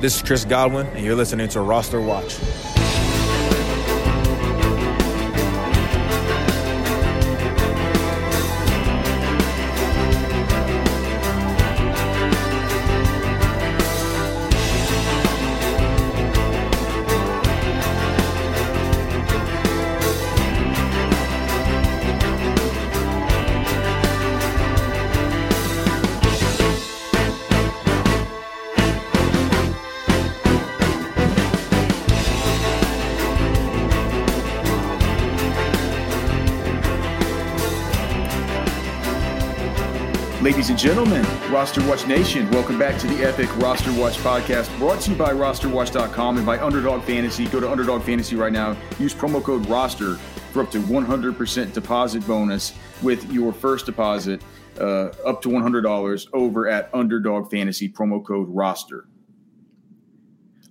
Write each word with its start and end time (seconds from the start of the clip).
This 0.00 0.16
is 0.16 0.22
Chris 0.22 0.46
Godwin, 0.46 0.86
and 0.86 1.04
you're 1.04 1.14
listening 1.14 1.48
to 1.50 1.60
Roster 1.60 2.00
Watch. 2.00 2.38
Ladies 40.70 40.84
and 40.84 40.94
gentlemen, 40.94 41.52
Roster 41.52 41.84
Watch 41.88 42.06
Nation, 42.06 42.48
welcome 42.52 42.78
back 42.78 42.96
to 43.00 43.08
the 43.08 43.24
Epic 43.24 43.48
Roster 43.56 43.92
Watch 43.94 44.18
podcast 44.18 44.78
brought 44.78 45.00
to 45.00 45.10
you 45.10 45.16
by 45.16 45.32
RosterWatch.com 45.32 46.36
and 46.36 46.46
by 46.46 46.60
Underdog 46.60 47.02
Fantasy. 47.02 47.46
Go 47.48 47.58
to 47.58 47.68
Underdog 47.68 48.04
Fantasy 48.04 48.36
right 48.36 48.52
now. 48.52 48.76
Use 49.00 49.12
promo 49.12 49.42
code 49.42 49.68
ROSTER 49.68 50.14
for 50.52 50.62
up 50.62 50.70
to 50.70 50.78
100% 50.78 51.72
deposit 51.72 52.24
bonus 52.24 52.72
with 53.02 53.32
your 53.32 53.52
first 53.52 53.84
deposit 53.84 54.42
uh, 54.78 55.06
up 55.26 55.42
to 55.42 55.48
$100 55.48 56.26
over 56.34 56.68
at 56.68 56.88
Underdog 56.94 57.50
Fantasy, 57.50 57.88
promo 57.90 58.24
code 58.24 58.46
ROSTER. 58.48 59.08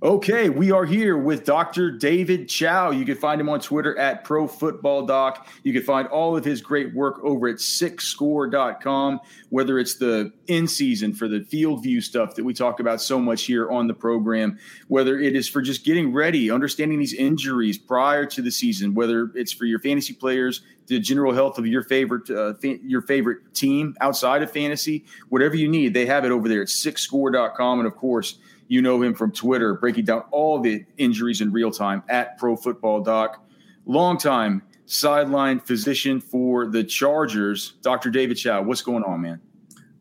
Okay, 0.01 0.47
we 0.47 0.71
are 0.71 0.85
here 0.85 1.17
with 1.17 1.43
Dr. 1.43 1.91
David 1.91 2.47
Chao. 2.47 2.91
You 2.91 3.03
can 3.03 3.17
find 3.17 3.41
him 3.41 3.49
on 3.49 3.59
Twitter 3.59 3.97
at 3.97 4.23
Pro 4.23 4.47
Football 4.47 5.05
Doc. 5.05 5.49
You 5.63 5.73
can 5.73 5.83
find 5.83 6.07
all 6.07 6.37
of 6.37 6.45
his 6.45 6.61
great 6.61 6.93
work 6.93 7.19
over 7.21 7.49
at 7.49 7.57
sicscore.com, 7.57 9.19
whether 9.49 9.77
it's 9.77 9.95
the 9.95 10.31
in 10.47 10.69
season 10.69 11.13
for 11.13 11.27
the 11.27 11.41
field 11.41 11.83
view 11.83 11.99
stuff 11.99 12.35
that 12.35 12.45
we 12.45 12.53
talk 12.53 12.79
about 12.79 13.01
so 13.01 13.19
much 13.19 13.43
here 13.43 13.69
on 13.69 13.87
the 13.87 13.93
program, 13.93 14.57
whether 14.87 15.19
it 15.19 15.35
is 15.35 15.49
for 15.49 15.61
just 15.61 15.83
getting 15.83 16.13
ready, 16.13 16.49
understanding 16.49 16.97
these 16.97 17.13
injuries 17.13 17.77
prior 17.77 18.25
to 18.25 18.41
the 18.41 18.51
season, 18.51 18.93
whether 18.93 19.31
it's 19.35 19.51
for 19.51 19.65
your 19.65 19.79
fantasy 19.79 20.13
players, 20.13 20.61
the 20.87 20.97
general 20.97 21.33
health 21.33 21.57
of 21.57 21.67
your 21.67 21.83
favorite 21.83 22.29
uh, 22.29 22.53
fa- 22.53 22.79
your 22.85 23.01
favorite 23.01 23.53
team 23.53 23.97
outside 23.99 24.43
of 24.43 24.49
fantasy, 24.49 25.03
whatever 25.27 25.57
you 25.57 25.67
need, 25.67 25.93
they 25.93 26.05
have 26.05 26.23
it 26.23 26.31
over 26.31 26.47
there 26.47 26.61
at 26.61 26.69
sicscore.com. 26.69 27.79
And 27.79 27.85
of 27.87 27.97
course, 27.97 28.39
you 28.69 28.81
know 28.81 29.01
him 29.01 29.13
from 29.13 29.31
Twitter, 29.31 29.73
breaking 29.73 30.05
down 30.05 30.23
all 30.31 30.59
the 30.59 30.85
injuries 30.97 31.41
in 31.41 31.51
real 31.51 31.71
time 31.71 32.03
at 32.07 32.37
Pro 32.37 32.55
Football 32.55 33.01
Doc. 33.01 33.43
Longtime 33.85 34.61
sideline 34.85 35.59
physician 35.59 36.21
for 36.21 36.67
the 36.67 36.83
Chargers, 36.83 37.73
Dr. 37.81 38.11
David 38.11 38.35
Chao. 38.35 38.61
What's 38.61 38.83
going 38.83 39.03
on, 39.03 39.21
man? 39.21 39.41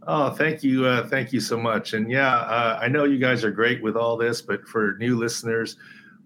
Oh, 0.07 0.31
thank 0.31 0.63
you. 0.63 0.85
Uh, 0.85 1.09
thank 1.09 1.33
you 1.33 1.41
so 1.41 1.59
much. 1.59 1.95
And 1.95 2.11
yeah, 2.11 2.37
uh, 2.37 2.79
I 2.81 2.89
know 2.89 3.05
you 3.05 3.19
guys 3.19 3.43
are 3.43 3.51
great 3.51 3.83
with 3.83 3.97
all 3.97 4.17
this, 4.17 4.43
but 4.43 4.67
for 4.69 4.97
new 4.99 5.17
listeners, 5.17 5.77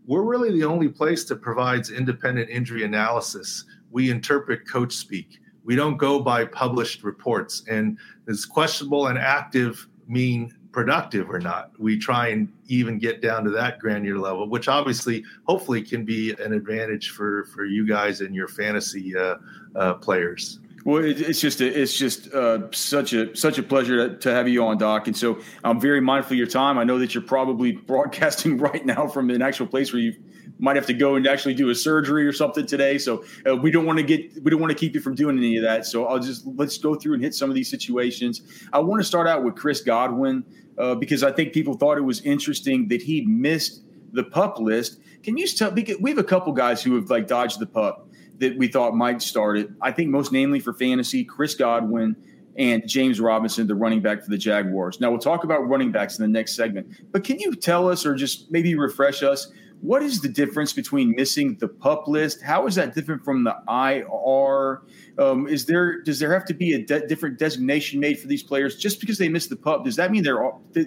we're 0.06 0.22
really 0.22 0.50
the 0.50 0.64
only 0.64 0.88
place 0.88 1.24
that 1.24 1.42
provides 1.42 1.90
independent 1.90 2.50
injury 2.50 2.84
analysis. 2.84 3.64
We 3.90 4.10
interpret 4.10 4.68
coach 4.68 4.92
speak. 4.92 5.38
We 5.64 5.76
don't 5.76 5.96
go 5.96 6.20
by 6.20 6.44
published 6.46 7.04
reports. 7.04 7.62
And 7.68 7.98
this 8.26 8.44
questionable 8.44 9.06
and 9.06 9.18
active 9.18 9.86
mean 10.08 10.52
productive 10.72 11.30
or 11.30 11.38
not. 11.38 11.70
We 11.78 11.98
try 11.98 12.28
and 12.28 12.52
even 12.66 12.98
get 12.98 13.20
down 13.20 13.44
to 13.44 13.50
that 13.50 13.78
granular 13.78 14.18
level, 14.18 14.48
which 14.48 14.68
obviously, 14.68 15.24
hopefully, 15.46 15.82
can 15.82 16.04
be 16.04 16.32
an 16.32 16.52
advantage 16.52 17.10
for 17.10 17.44
for 17.46 17.64
you 17.64 17.86
guys 17.86 18.20
and 18.20 18.34
your 18.34 18.48
fantasy 18.48 19.16
uh, 19.16 19.36
uh, 19.76 19.94
players. 19.94 20.58
Well, 20.84 21.04
it's 21.04 21.40
just 21.40 21.60
a, 21.60 21.80
it's 21.80 21.96
just 21.96 22.32
uh, 22.34 22.70
such 22.72 23.12
a 23.12 23.36
such 23.36 23.58
a 23.58 23.62
pleasure 23.62 24.08
to, 24.08 24.16
to, 24.16 24.32
have 24.32 24.48
you 24.48 24.64
on, 24.64 24.78
Doc. 24.78 25.06
And 25.06 25.16
so 25.16 25.38
I'm 25.62 25.78
very 25.78 26.00
mindful 26.00 26.34
of 26.34 26.38
your 26.38 26.48
time. 26.48 26.76
I 26.76 26.84
know 26.84 26.98
that 26.98 27.14
you're 27.14 27.22
probably 27.22 27.72
broadcasting 27.86 28.58
right 28.58 28.84
now 28.84 29.06
from 29.06 29.30
an 29.30 29.42
actual 29.42 29.66
place 29.66 29.92
where 29.92 30.02
you 30.02 30.14
might 30.62 30.76
have 30.76 30.86
to 30.86 30.94
go 30.94 31.16
and 31.16 31.26
actually 31.26 31.54
do 31.54 31.70
a 31.70 31.74
surgery 31.74 32.24
or 32.24 32.32
something 32.32 32.64
today. 32.64 32.96
So 32.96 33.24
uh, 33.46 33.56
we 33.56 33.72
don't 33.72 33.84
want 33.84 33.98
to 33.98 34.04
get 34.04 34.42
we 34.44 34.50
don't 34.50 34.60
want 34.60 34.70
to 34.70 34.78
keep 34.78 34.94
you 34.94 35.00
from 35.00 35.16
doing 35.16 35.36
any 35.36 35.56
of 35.56 35.64
that. 35.64 35.84
So 35.84 36.06
I'll 36.06 36.20
just 36.20 36.46
let's 36.46 36.78
go 36.78 36.94
through 36.94 37.14
and 37.14 37.22
hit 37.22 37.34
some 37.34 37.50
of 37.50 37.56
these 37.56 37.68
situations. 37.68 38.42
I 38.72 38.78
want 38.78 39.00
to 39.00 39.04
start 39.04 39.26
out 39.26 39.42
with 39.42 39.56
Chris 39.56 39.80
Godwin 39.80 40.44
uh, 40.78 40.94
because 40.94 41.24
I 41.24 41.32
think 41.32 41.52
people 41.52 41.74
thought 41.74 41.98
it 41.98 42.02
was 42.02 42.20
interesting 42.20 42.86
that 42.88 43.02
he 43.02 43.22
missed 43.22 43.82
the 44.12 44.22
pup 44.22 44.60
list. 44.60 45.00
Can 45.24 45.36
you 45.36 45.48
tell? 45.48 45.72
Because 45.72 45.96
we 46.00 46.10
have 46.10 46.18
a 46.18 46.24
couple 46.24 46.52
guys 46.52 46.80
who 46.80 46.94
have 46.94 47.10
like 47.10 47.26
dodged 47.26 47.58
the 47.58 47.66
pup 47.66 48.08
that 48.38 48.56
we 48.56 48.68
thought 48.68 48.94
might 48.94 49.20
start 49.20 49.58
it. 49.58 49.68
I 49.80 49.90
think 49.90 50.10
most 50.10 50.30
namely 50.30 50.60
for 50.60 50.72
fantasy, 50.72 51.24
Chris 51.24 51.56
Godwin 51.56 52.14
and 52.56 52.86
James 52.86 53.18
Robinson, 53.18 53.66
the 53.66 53.74
running 53.74 54.00
back 54.00 54.22
for 54.22 54.30
the 54.30 54.38
Jaguars. 54.38 55.00
Now 55.00 55.10
we'll 55.10 55.18
talk 55.18 55.42
about 55.42 55.68
running 55.68 55.90
backs 55.90 56.18
in 56.18 56.22
the 56.22 56.28
next 56.28 56.54
segment. 56.54 56.86
But 57.10 57.24
can 57.24 57.40
you 57.40 57.54
tell 57.56 57.88
us, 57.88 58.06
or 58.06 58.14
just 58.14 58.50
maybe 58.50 58.76
refresh 58.76 59.22
us? 59.22 59.50
What 59.82 60.02
is 60.04 60.20
the 60.20 60.28
difference 60.28 60.72
between 60.72 61.10
missing 61.16 61.56
the 61.58 61.66
pup 61.66 62.06
list? 62.06 62.40
How 62.40 62.68
is 62.68 62.76
that 62.76 62.94
different 62.94 63.24
from 63.24 63.42
the 63.42 63.56
IR? 63.68 64.82
Um, 65.18 65.48
is 65.48 65.66
there 65.66 66.00
does 66.02 66.20
there 66.20 66.32
have 66.32 66.44
to 66.46 66.54
be 66.54 66.74
a 66.74 66.84
de- 66.84 67.04
different 67.08 67.36
designation 67.36 67.98
made 67.98 68.20
for 68.20 68.28
these 68.28 68.44
players 68.44 68.76
just 68.76 69.00
because 69.00 69.18
they 69.18 69.28
missed 69.28 69.50
the 69.50 69.56
pup? 69.56 69.84
Does 69.84 69.96
that 69.96 70.12
mean 70.12 70.22
they're, 70.22 70.42
all, 70.42 70.62
they're 70.70 70.86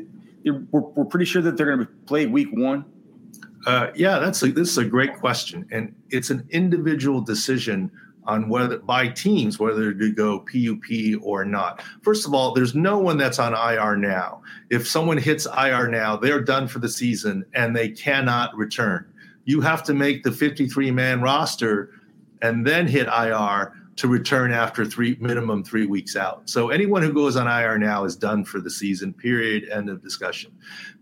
we're, 0.72 0.80
we're 0.80 1.06
pretty 1.06 1.26
sure 1.26 1.42
that 1.42 1.58
they're 1.58 1.66
going 1.66 1.86
to 1.86 1.92
play 2.06 2.26
week 2.26 2.48
one? 2.54 2.86
Uh, 3.68 3.88
yeah, 3.96 4.18
that's 4.18 4.42
a, 4.44 4.52
this 4.52 4.70
is 4.70 4.78
a 4.78 4.86
great 4.86 5.14
question, 5.16 5.68
and 5.72 5.94
it's 6.12 6.30
an 6.30 6.48
individual 6.52 7.20
decision 7.20 7.92
on 8.28 8.50
whether 8.50 8.80
by 8.80 9.08
teams 9.08 9.60
whether 9.60 9.94
to 9.94 10.12
go 10.12 10.40
PUP 10.40 11.22
or 11.22 11.46
not. 11.46 11.84
First 12.02 12.26
of 12.26 12.34
all, 12.34 12.54
there's 12.54 12.76
no 12.76 12.98
one 12.98 13.18
that's 13.18 13.40
on 13.40 13.54
IR 13.54 13.96
now. 13.98 14.42
If 14.70 14.88
someone 14.88 15.18
hits 15.18 15.46
IR 15.46 15.88
now, 15.88 16.16
they're 16.16 16.42
done 16.42 16.68
for 16.68 16.80
the 16.80 16.90
season 16.90 17.46
and 17.54 17.76
they 17.76 17.90
cannot 17.90 18.56
return. 18.56 19.06
You 19.46 19.62
have 19.62 19.84
to 19.84 19.94
make 19.94 20.24
the 20.24 20.32
53 20.32 20.92
man 20.92 21.22
roster 21.22 21.92
and 22.42 22.66
then 22.66 22.88
hit 22.88 23.08
IR 23.08 23.74
to 23.96 24.08
return 24.08 24.52
after 24.52 24.84
three 24.86 25.18
minimum 25.22 25.64
three 25.64 25.86
weeks 25.86 26.16
out. 26.16 26.50
So 26.50 26.70
anyone 26.70 27.02
who 27.02 27.14
goes 27.14 27.38
on 27.38 27.48
IR 27.48 27.78
now 27.78 28.04
is 28.04 28.16
done 28.16 28.44
for 28.44 28.60
the 28.60 28.70
season. 28.70 29.14
Period. 29.14 29.70
End 29.70 29.90
of 29.90 30.04
discussion. 30.04 30.52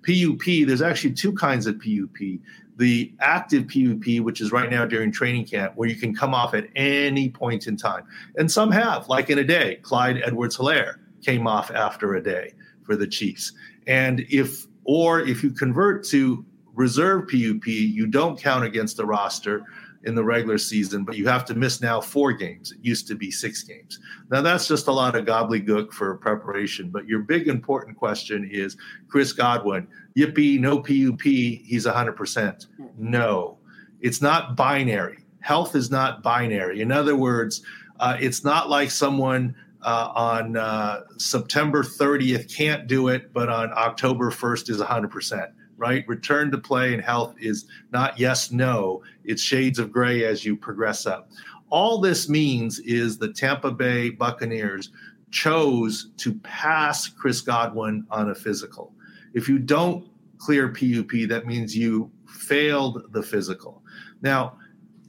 PUP. 0.06 0.68
There's 0.68 0.82
actually 0.82 1.14
two 1.14 1.34
kinds 1.34 1.66
of 1.66 1.80
PUP 1.80 2.40
the 2.78 3.14
active 3.20 3.68
PUP, 3.68 4.24
which 4.24 4.42
is 4.42 4.52
right 4.52 4.70
now 4.70 4.86
during 4.86 5.12
training 5.12 5.46
camp, 5.46 5.74
where 5.76 5.88
you 5.88 5.96
can 5.96 6.16
come 6.16 6.34
off 6.34 6.54
at 6.54 6.68
any 6.76 7.30
point 7.30 7.68
in 7.68 7.78
time. 7.78 8.04
And 8.36 8.52
some 8.52 8.72
have, 8.72 9.08
like 9.08 9.30
in 9.30 9.40
a 9.40 9.44
day. 9.44 9.76
Clyde 9.84 10.22
Edwards 10.24 10.58
Helaire 10.58 10.96
came 11.22 11.48
off 11.48 11.72
after 11.72 12.16
a 12.16 12.24
day 12.24 12.54
for 12.84 12.96
the 12.96 13.08
Chiefs. 13.08 13.54
And 13.88 14.22
if, 14.30 14.66
or 14.86 15.20
if 15.22 15.44
you 15.44 15.52
convert 15.52 16.04
to 16.06 16.46
reserve 16.74 17.28
PUP, 17.28 17.68
you 17.68 18.08
don't 18.08 18.40
count 18.40 18.66
against 18.66 18.98
the 18.98 19.06
roster 19.06 19.64
in 20.06 20.16
the 20.16 20.24
regular 20.24 20.58
season, 20.58 21.04
but 21.04 21.18
you 21.18 21.28
have 21.28 21.46
to 21.46 21.56
miss 21.56 21.82
now 21.82 22.02
four 22.02 22.34
games. 22.34 22.72
It 22.72 22.80
used 22.82 23.08
to 23.08 23.16
be 23.16 23.32
six 23.32 23.64
games. 23.64 24.00
Now, 24.30 24.42
that's 24.42 24.68
just 24.68 24.88
a 24.88 24.92
lot 24.92 25.16
of 25.16 25.26
gobbledygook 25.26 25.92
for 25.94 26.16
preparation. 26.18 26.90
But 26.90 27.08
your 27.08 27.20
big 27.20 27.48
important 27.48 27.98
question 27.98 28.50
is 28.52 28.78
Chris 29.08 29.32
Godwin, 29.32 29.88
yippee, 30.18 30.60
no 30.60 30.78
PUP, 30.78 31.22
he's 31.22 31.86
100%. 31.86 32.68
No, 32.98 33.58
it's 34.02 34.22
not 34.22 34.56
binary. 34.56 35.26
Health 35.40 35.76
is 35.76 35.90
not 35.90 36.24
binary. 36.24 36.82
In 36.82 36.92
other 36.92 37.16
words, 37.16 37.62
uh, 38.00 38.18
it's 38.20 38.44
not 38.44 38.70
like 38.70 38.92
someone 38.92 39.56
uh, 39.82 40.12
on 40.16 40.58
uh, 40.58 41.02
September 41.18 41.84
30th 41.84 42.54
can't 42.54 42.88
do 42.88 43.10
it, 43.10 43.34
but 43.34 43.50
on 43.50 43.72
October 43.74 44.32
1st 44.32 44.70
is 44.70 44.80
100% 44.80 45.52
right? 45.84 46.08
Return 46.08 46.50
to 46.50 46.58
play 46.58 46.94
and 46.94 47.04
health 47.04 47.36
is 47.38 47.66
not 47.92 48.18
yes, 48.18 48.52
no. 48.52 49.04
It's 49.26 49.42
shades 49.42 49.80
of 49.80 49.92
gray 49.92 50.24
as 50.24 50.46
you 50.46 50.56
progress 50.56 51.06
up. 51.06 51.30
All 51.70 52.00
this 52.00 52.30
means 52.30 52.80
is 52.80 53.18
the 53.18 53.34
Tampa 53.34 53.70
Bay 53.70 54.10
Buccaneers 54.10 54.92
chose 55.32 56.12
to 56.16 56.36
pass 56.36 57.10
Chris 57.10 57.42
Godwin 57.42 58.06
on 58.10 58.30
a 58.30 58.36
physical. 58.36 58.94
If 59.34 59.50
you 59.50 59.60
don't 59.60 60.08
clear 60.38 60.70
PUP, 60.70 61.28
that 61.28 61.46
means 61.46 61.76
you 61.76 62.10
failed 62.28 63.04
the 63.12 63.22
physical. 63.22 63.84
Now, 64.22 64.58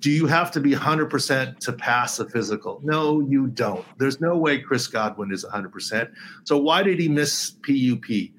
do 0.01 0.11
you 0.11 0.27
have 0.27 0.51
to 0.51 0.61
be 0.61 0.73
100% 0.73 1.59
to 1.61 1.73
pass 1.73 2.19
a 2.19 2.29
physical? 2.29 2.81
No, 2.83 3.21
you 3.21 3.47
don't. 3.47 3.85
There's 3.97 4.21
no 4.21 4.37
way 4.37 4.59
Chris 4.59 4.89
Godwin 4.89 5.33
is 5.33 5.45
100%. 5.45 6.11
So 6.43 6.59
why 6.59 6.83
did 6.83 6.99
he 6.99 7.09
miss 7.09 7.53
PUP? 7.63 8.35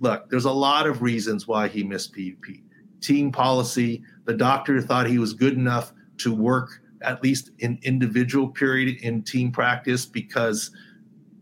Look, 0.00 0.30
there's 0.30 0.46
a 0.46 0.50
lot 0.50 0.86
of 0.86 1.02
reasons 1.02 1.46
why 1.46 1.68
he 1.68 1.84
missed 1.84 2.14
PUP. 2.14 2.56
Team 3.00 3.30
policy, 3.30 4.02
the 4.24 4.34
doctor 4.34 4.80
thought 4.80 5.06
he 5.06 5.18
was 5.18 5.32
good 5.32 5.54
enough 5.54 5.92
to 6.18 6.34
work 6.34 6.80
at 7.02 7.22
least 7.22 7.50
in 7.60 7.78
individual 7.82 8.48
period 8.48 9.00
in 9.02 9.22
team 9.22 9.50
practice 9.50 10.04
because 10.04 10.70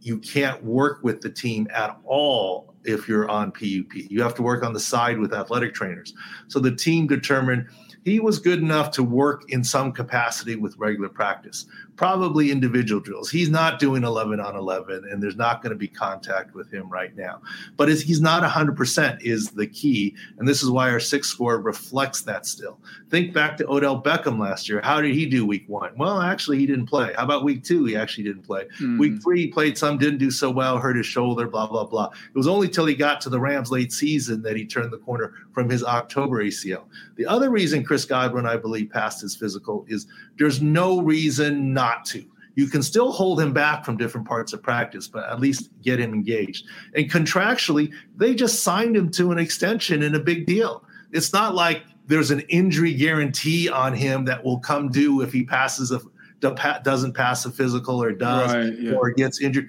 you 0.00 0.18
can't 0.18 0.62
work 0.62 1.00
with 1.02 1.20
the 1.20 1.30
team 1.30 1.66
at 1.72 1.98
all 2.04 2.74
if 2.84 3.08
you're 3.08 3.28
on 3.28 3.50
PUP. 3.50 3.92
You 3.94 4.22
have 4.22 4.34
to 4.36 4.42
work 4.42 4.62
on 4.62 4.72
the 4.72 4.80
side 4.80 5.18
with 5.18 5.34
athletic 5.34 5.74
trainers. 5.74 6.14
So 6.46 6.60
the 6.60 6.74
team 6.74 7.06
determined 7.06 7.66
he 8.08 8.20
was 8.20 8.38
good 8.38 8.60
enough 8.60 8.90
to 8.92 9.02
work 9.02 9.50
in 9.50 9.62
some 9.62 9.92
capacity 9.92 10.56
with 10.56 10.76
regular 10.76 11.08
practice, 11.08 11.66
probably 11.96 12.50
individual 12.50 13.00
drills. 13.00 13.30
He's 13.30 13.50
not 13.50 13.78
doing 13.78 14.04
11 14.04 14.40
on 14.40 14.56
11, 14.56 15.04
and 15.10 15.22
there's 15.22 15.36
not 15.36 15.62
going 15.62 15.70
to 15.70 15.76
be 15.76 15.88
contact 15.88 16.54
with 16.54 16.72
him 16.72 16.88
right 16.88 17.14
now. 17.16 17.42
But 17.76 17.88
he's 17.88 18.20
not 18.20 18.42
100% 18.42 19.22
is 19.22 19.50
the 19.50 19.66
key. 19.66 20.14
And 20.38 20.46
this 20.46 20.62
is 20.62 20.70
why 20.70 20.90
our 20.90 21.00
SIC 21.00 21.24
score 21.24 21.60
reflects 21.60 22.22
that 22.22 22.46
still. 22.46 22.78
Think 23.10 23.34
back 23.34 23.56
to 23.58 23.68
Odell 23.68 24.00
Beckham 24.00 24.38
last 24.38 24.68
year. 24.68 24.80
How 24.82 25.00
did 25.00 25.14
he 25.14 25.26
do 25.26 25.44
week 25.44 25.64
one? 25.68 25.92
Well, 25.96 26.20
actually, 26.20 26.58
he 26.58 26.66
didn't 26.66 26.86
play. 26.86 27.12
How 27.16 27.24
about 27.24 27.44
week 27.44 27.64
two? 27.64 27.84
He 27.84 27.96
actually 27.96 28.24
didn't 28.24 28.42
play. 28.42 28.66
Mm. 28.80 28.98
Week 28.98 29.22
three, 29.22 29.42
he 29.42 29.46
played 29.48 29.76
some, 29.76 29.98
didn't 29.98 30.18
do 30.18 30.30
so 30.30 30.50
well, 30.50 30.78
hurt 30.78 30.96
his 30.96 31.06
shoulder, 31.06 31.48
blah, 31.48 31.66
blah, 31.66 31.84
blah. 31.84 32.06
It 32.06 32.36
was 32.36 32.46
only 32.46 32.68
till 32.68 32.86
he 32.86 32.94
got 32.94 33.20
to 33.22 33.28
the 33.28 33.40
Rams 33.40 33.70
late 33.70 33.92
season 33.92 34.42
that 34.42 34.56
he 34.56 34.64
turned 34.64 34.92
the 34.92 34.98
corner 34.98 35.34
from 35.52 35.68
his 35.68 35.82
October 35.82 36.44
ACL. 36.44 36.84
The 37.16 37.26
other 37.26 37.50
reason 37.50 37.82
Chris 37.82 37.97
Godwin, 38.04 38.46
I 38.46 38.56
believe, 38.56 38.90
passed 38.90 39.20
his 39.20 39.36
physical 39.36 39.84
is 39.88 40.06
there's 40.38 40.60
no 40.60 41.00
reason 41.00 41.72
not 41.72 42.04
to. 42.06 42.24
You 42.54 42.66
can 42.66 42.82
still 42.82 43.12
hold 43.12 43.40
him 43.40 43.52
back 43.52 43.84
from 43.84 43.96
different 43.96 44.26
parts 44.26 44.52
of 44.52 44.62
practice, 44.62 45.06
but 45.06 45.30
at 45.30 45.38
least 45.38 45.70
get 45.80 46.00
him 46.00 46.12
engaged. 46.12 46.66
And 46.94 47.08
contractually, 47.08 47.92
they 48.16 48.34
just 48.34 48.64
signed 48.64 48.96
him 48.96 49.10
to 49.12 49.30
an 49.30 49.38
extension 49.38 50.02
and 50.02 50.16
a 50.16 50.20
big 50.20 50.46
deal. 50.46 50.84
It's 51.12 51.32
not 51.32 51.54
like 51.54 51.84
there's 52.06 52.32
an 52.32 52.40
injury 52.48 52.94
guarantee 52.94 53.68
on 53.68 53.94
him 53.94 54.24
that 54.24 54.42
will 54.42 54.58
come 54.58 54.88
due 54.88 55.20
if 55.20 55.32
he 55.32 55.44
passes 55.44 55.92
a 55.92 56.00
doesn't 56.40 57.14
pass 57.14 57.44
a 57.44 57.50
physical 57.50 58.02
or 58.02 58.12
does 58.12 58.54
right, 58.54 58.78
yeah. 58.78 58.92
or 58.92 59.10
gets 59.10 59.40
injured. 59.40 59.68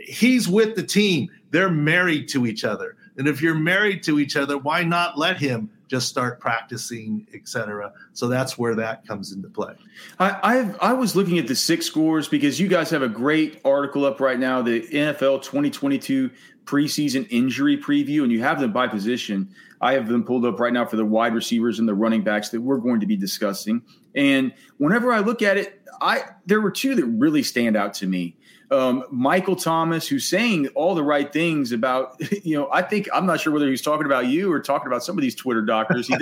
He's 0.00 0.48
with 0.48 0.76
the 0.76 0.82
team. 0.82 1.28
They're 1.50 1.70
married 1.70 2.28
to 2.28 2.46
each 2.46 2.64
other. 2.64 2.96
And 3.16 3.26
if 3.26 3.40
you're 3.42 3.54
married 3.54 4.02
to 4.04 4.20
each 4.20 4.36
other, 4.36 4.58
why 4.58 4.84
not 4.84 5.18
let 5.18 5.36
him 5.38 5.70
just 5.88 6.08
start 6.08 6.40
practicing, 6.40 7.26
etc. 7.34 7.92
So 8.12 8.28
that's 8.28 8.58
where 8.58 8.74
that 8.74 9.06
comes 9.06 9.32
into 9.32 9.48
play. 9.48 9.74
I 10.18 10.38
I've, 10.42 10.80
i 10.80 10.92
was 10.92 11.14
looking 11.14 11.38
at 11.38 11.46
the 11.46 11.54
SIC 11.54 11.82
scores 11.82 12.28
because 12.28 12.58
you 12.58 12.68
guys 12.68 12.90
have 12.90 13.02
a 13.02 13.08
great 13.08 13.60
article 13.64 14.04
up 14.04 14.20
right 14.20 14.38
now, 14.38 14.62
the 14.62 14.82
NFL 14.82 15.42
2022 15.42 16.30
preseason 16.64 17.26
injury 17.30 17.78
preview, 17.78 18.22
and 18.22 18.32
you 18.32 18.42
have 18.42 18.60
them 18.60 18.72
by 18.72 18.88
position. 18.88 19.48
I 19.80 19.92
have 19.92 20.08
them 20.08 20.24
pulled 20.24 20.44
up 20.44 20.58
right 20.58 20.72
now 20.72 20.84
for 20.84 20.96
the 20.96 21.04
wide 21.04 21.34
receivers 21.34 21.78
and 21.78 21.88
the 21.88 21.94
running 21.94 22.22
backs 22.22 22.48
that 22.50 22.60
we're 22.60 22.78
going 22.78 23.00
to 23.00 23.06
be 23.06 23.16
discussing. 23.16 23.82
And 24.14 24.52
whenever 24.78 25.12
I 25.12 25.20
look 25.20 25.42
at 25.42 25.56
it, 25.56 25.80
I 26.00 26.22
there 26.44 26.60
were 26.60 26.70
two 26.70 26.94
that 26.94 27.04
really 27.04 27.42
stand 27.42 27.76
out 27.76 27.94
to 27.94 28.06
me 28.06 28.36
um, 28.70 29.04
Michael 29.10 29.54
Thomas, 29.54 30.08
who's 30.08 30.24
saying 30.24 30.68
all 30.68 30.94
the 30.94 31.02
right 31.02 31.32
things 31.32 31.72
about, 31.72 32.16
you 32.44 32.56
know, 32.56 32.68
I 32.72 32.82
think 32.82 33.08
I'm 33.14 33.26
not 33.26 33.40
sure 33.40 33.52
whether 33.52 33.68
he's 33.68 33.82
talking 33.82 34.06
about 34.06 34.26
you 34.26 34.50
or 34.50 34.60
talking 34.60 34.88
about 34.88 35.04
some 35.04 35.16
of 35.16 35.22
these 35.22 35.34
Twitter 35.34 35.62
doctors. 35.62 36.08
He, 36.08 36.16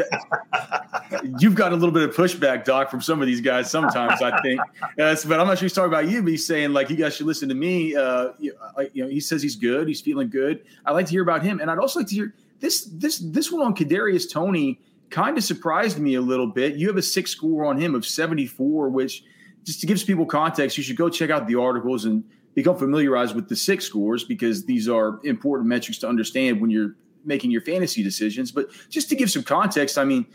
you've 1.39 1.55
got 1.55 1.73
a 1.73 1.77
little 1.77 1.93
bit 1.93 2.03
of 2.09 2.15
pushback, 2.15 2.65
Doc, 2.65 2.91
from 2.91 3.01
some 3.01 3.21
of 3.21 3.27
these 3.27 3.41
guys 3.41 3.71
sometimes, 3.71 4.21
I 4.23 4.41
think. 4.43 4.61
Uh, 4.97 5.17
but 5.27 5.41
I'm 5.41 5.47
not 5.47 5.59
sure 5.59 5.65
he's 5.65 5.73
talking 5.73 5.89
about 5.89 6.09
you, 6.09 6.23
but 6.23 6.31
he's 6.31 6.47
saying, 6.47 6.73
like, 6.73 6.89
you 6.89 6.95
guys 6.95 7.17
should 7.17 7.27
listen 7.27 7.49
to 7.49 7.55
me. 7.55 7.97
Uh, 7.97 8.29
you, 8.39 8.55
you 8.93 9.03
know, 9.03 9.11
he 9.11 9.19
says 9.19 9.43
he's 9.43 9.57
good, 9.57 9.89
he's 9.89 10.01
feeling 10.01 10.29
good. 10.29 10.63
I 10.87 10.93
like 10.93 11.07
to 11.07 11.11
hear 11.11 11.23
about 11.23 11.43
him. 11.43 11.59
And 11.59 11.71
I'd 11.71 11.79
also 11.79 12.01
like 12.01 12.09
to 12.09 12.15
hear 12.15 12.35
this, 12.61 12.85
this, 12.85 13.19
this 13.19 13.51
one 13.51 13.63
on 13.63 13.75
Kadarius 13.75 14.31
Toney 14.31 14.81
kind 15.11 15.37
of 15.37 15.43
surprised 15.43 15.99
me 15.99 16.15
a 16.15 16.21
little 16.21 16.47
bit. 16.47 16.77
You 16.77 16.87
have 16.89 16.97
a 16.97 17.03
SIC 17.03 17.27
score 17.27 17.65
on 17.65 17.77
him 17.81 17.95
of 17.95 18.07
74, 18.07 18.89
which– 18.91 19.25
just 19.65 19.81
to 19.81 19.87
give 19.87 20.05
people 20.07 20.27
context, 20.27 20.77
you 20.77 20.85
should 20.85 20.97
go 20.97 21.09
check 21.09 21.31
out 21.31 21.47
the 21.47 21.57
articles 21.57 22.05
and 22.05 22.23
become 22.55 22.77
familiarized 22.77 23.35
with 23.35 23.49
the 23.49 23.57
SIC 23.57 23.83
scores 23.83 24.25
because 24.25 24.65
these 24.65 24.89
are 24.89 25.21
important 25.25 25.69
metrics 25.69 25.99
to 25.99 26.09
understand 26.09 26.61
when 26.61 26.71
you're 26.71 26.95
making 27.25 27.51
your 27.51 27.63
fantasy 27.63 28.03
decisions. 28.03 28.53
But 28.53 28.69
just 28.89 29.09
to 29.09 29.17
give 29.17 29.31
some 29.31 29.43
context, 29.43 29.99
I 29.99 30.05
mean, 30.05 30.27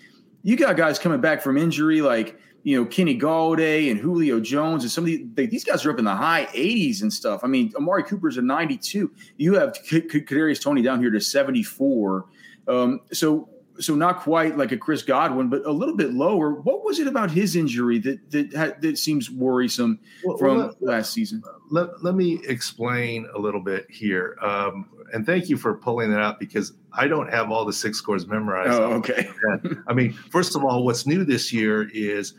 you 0.44 0.58
got 0.58 0.76
guys 0.76 1.00
coming 1.00 1.22
back 1.22 1.42
from 1.42 1.58
injury 1.58 2.02
like 2.02 2.40
you 2.64 2.78
know 2.78 2.86
Kenny 2.86 3.18
Golladay 3.18 3.90
and 3.90 4.00
Julio 4.00 4.40
Jones 4.40 4.84
and 4.84 4.92
some 4.92 5.04
of 5.04 5.06
these 5.08 5.26
they, 5.34 5.46
these 5.46 5.64
guys 5.64 5.86
are 5.86 5.92
up 5.92 6.00
in 6.00 6.06
the 6.06 6.16
high 6.16 6.46
80s 6.54 7.02
and 7.02 7.12
stuff. 7.12 7.42
I 7.44 7.48
mean, 7.48 7.72
Amari 7.78 8.04
Cooper's 8.04 8.38
a 8.38 8.42
92. 8.42 9.12
You 9.38 9.54
have 9.56 9.74
Kadarius 9.74 10.62
Toney 10.62 10.82
down 10.82 11.00
here 11.00 11.12
to 11.12 11.22
74. 11.22 12.26
Um, 12.68 13.02
so 13.12 13.50
so 13.80 13.96
not 13.96 14.20
quite 14.20 14.58
like 14.58 14.72
a 14.72 14.78
Chris 14.78 15.02
Godwin, 15.02 15.50
but 15.50 15.66
a 15.66 15.72
little 15.72 15.96
bit 15.96 16.14
lower. 16.14 16.52
What 16.52 16.84
was 16.84 17.00
it 17.00 17.08
about 17.08 17.32
his 17.32 17.56
injury 17.56 18.00
that 18.00 18.32
that 18.32 18.82
that 18.82 18.98
seems 18.98 19.30
worrisome 19.30 20.00
well, 20.24 20.38
from 20.38 20.58
let, 20.60 20.82
last 20.82 21.14
season? 21.14 21.42
Let, 21.72 22.04
let 22.04 22.16
me 22.16 22.40
explain 22.48 23.28
a 23.34 23.40
little 23.40 23.62
bit 23.62 23.90
here, 23.90 24.38
um, 24.42 24.90
and 25.14 25.26
thank 25.26 25.50
you 25.50 25.58
for 25.58 25.76
pulling 25.76 26.12
that 26.12 26.20
out 26.20 26.40
because 26.40 26.74
I 26.92 27.08
don't 27.08 27.32
have 27.32 27.52
all 27.52 27.66
the 27.66 27.74
SIC 27.74 27.96
scores 27.96 28.28
memorized. 28.28 28.72
Oh, 28.72 28.94
okay. 28.94 29.30
I 29.88 29.94
mean, 29.94 30.14
first 30.14 30.56
of 30.56 30.64
all, 30.64 30.84
what's 30.84 31.06
new 31.06 31.24
this 31.24 31.54
year 31.54 31.90
is, 31.94 32.34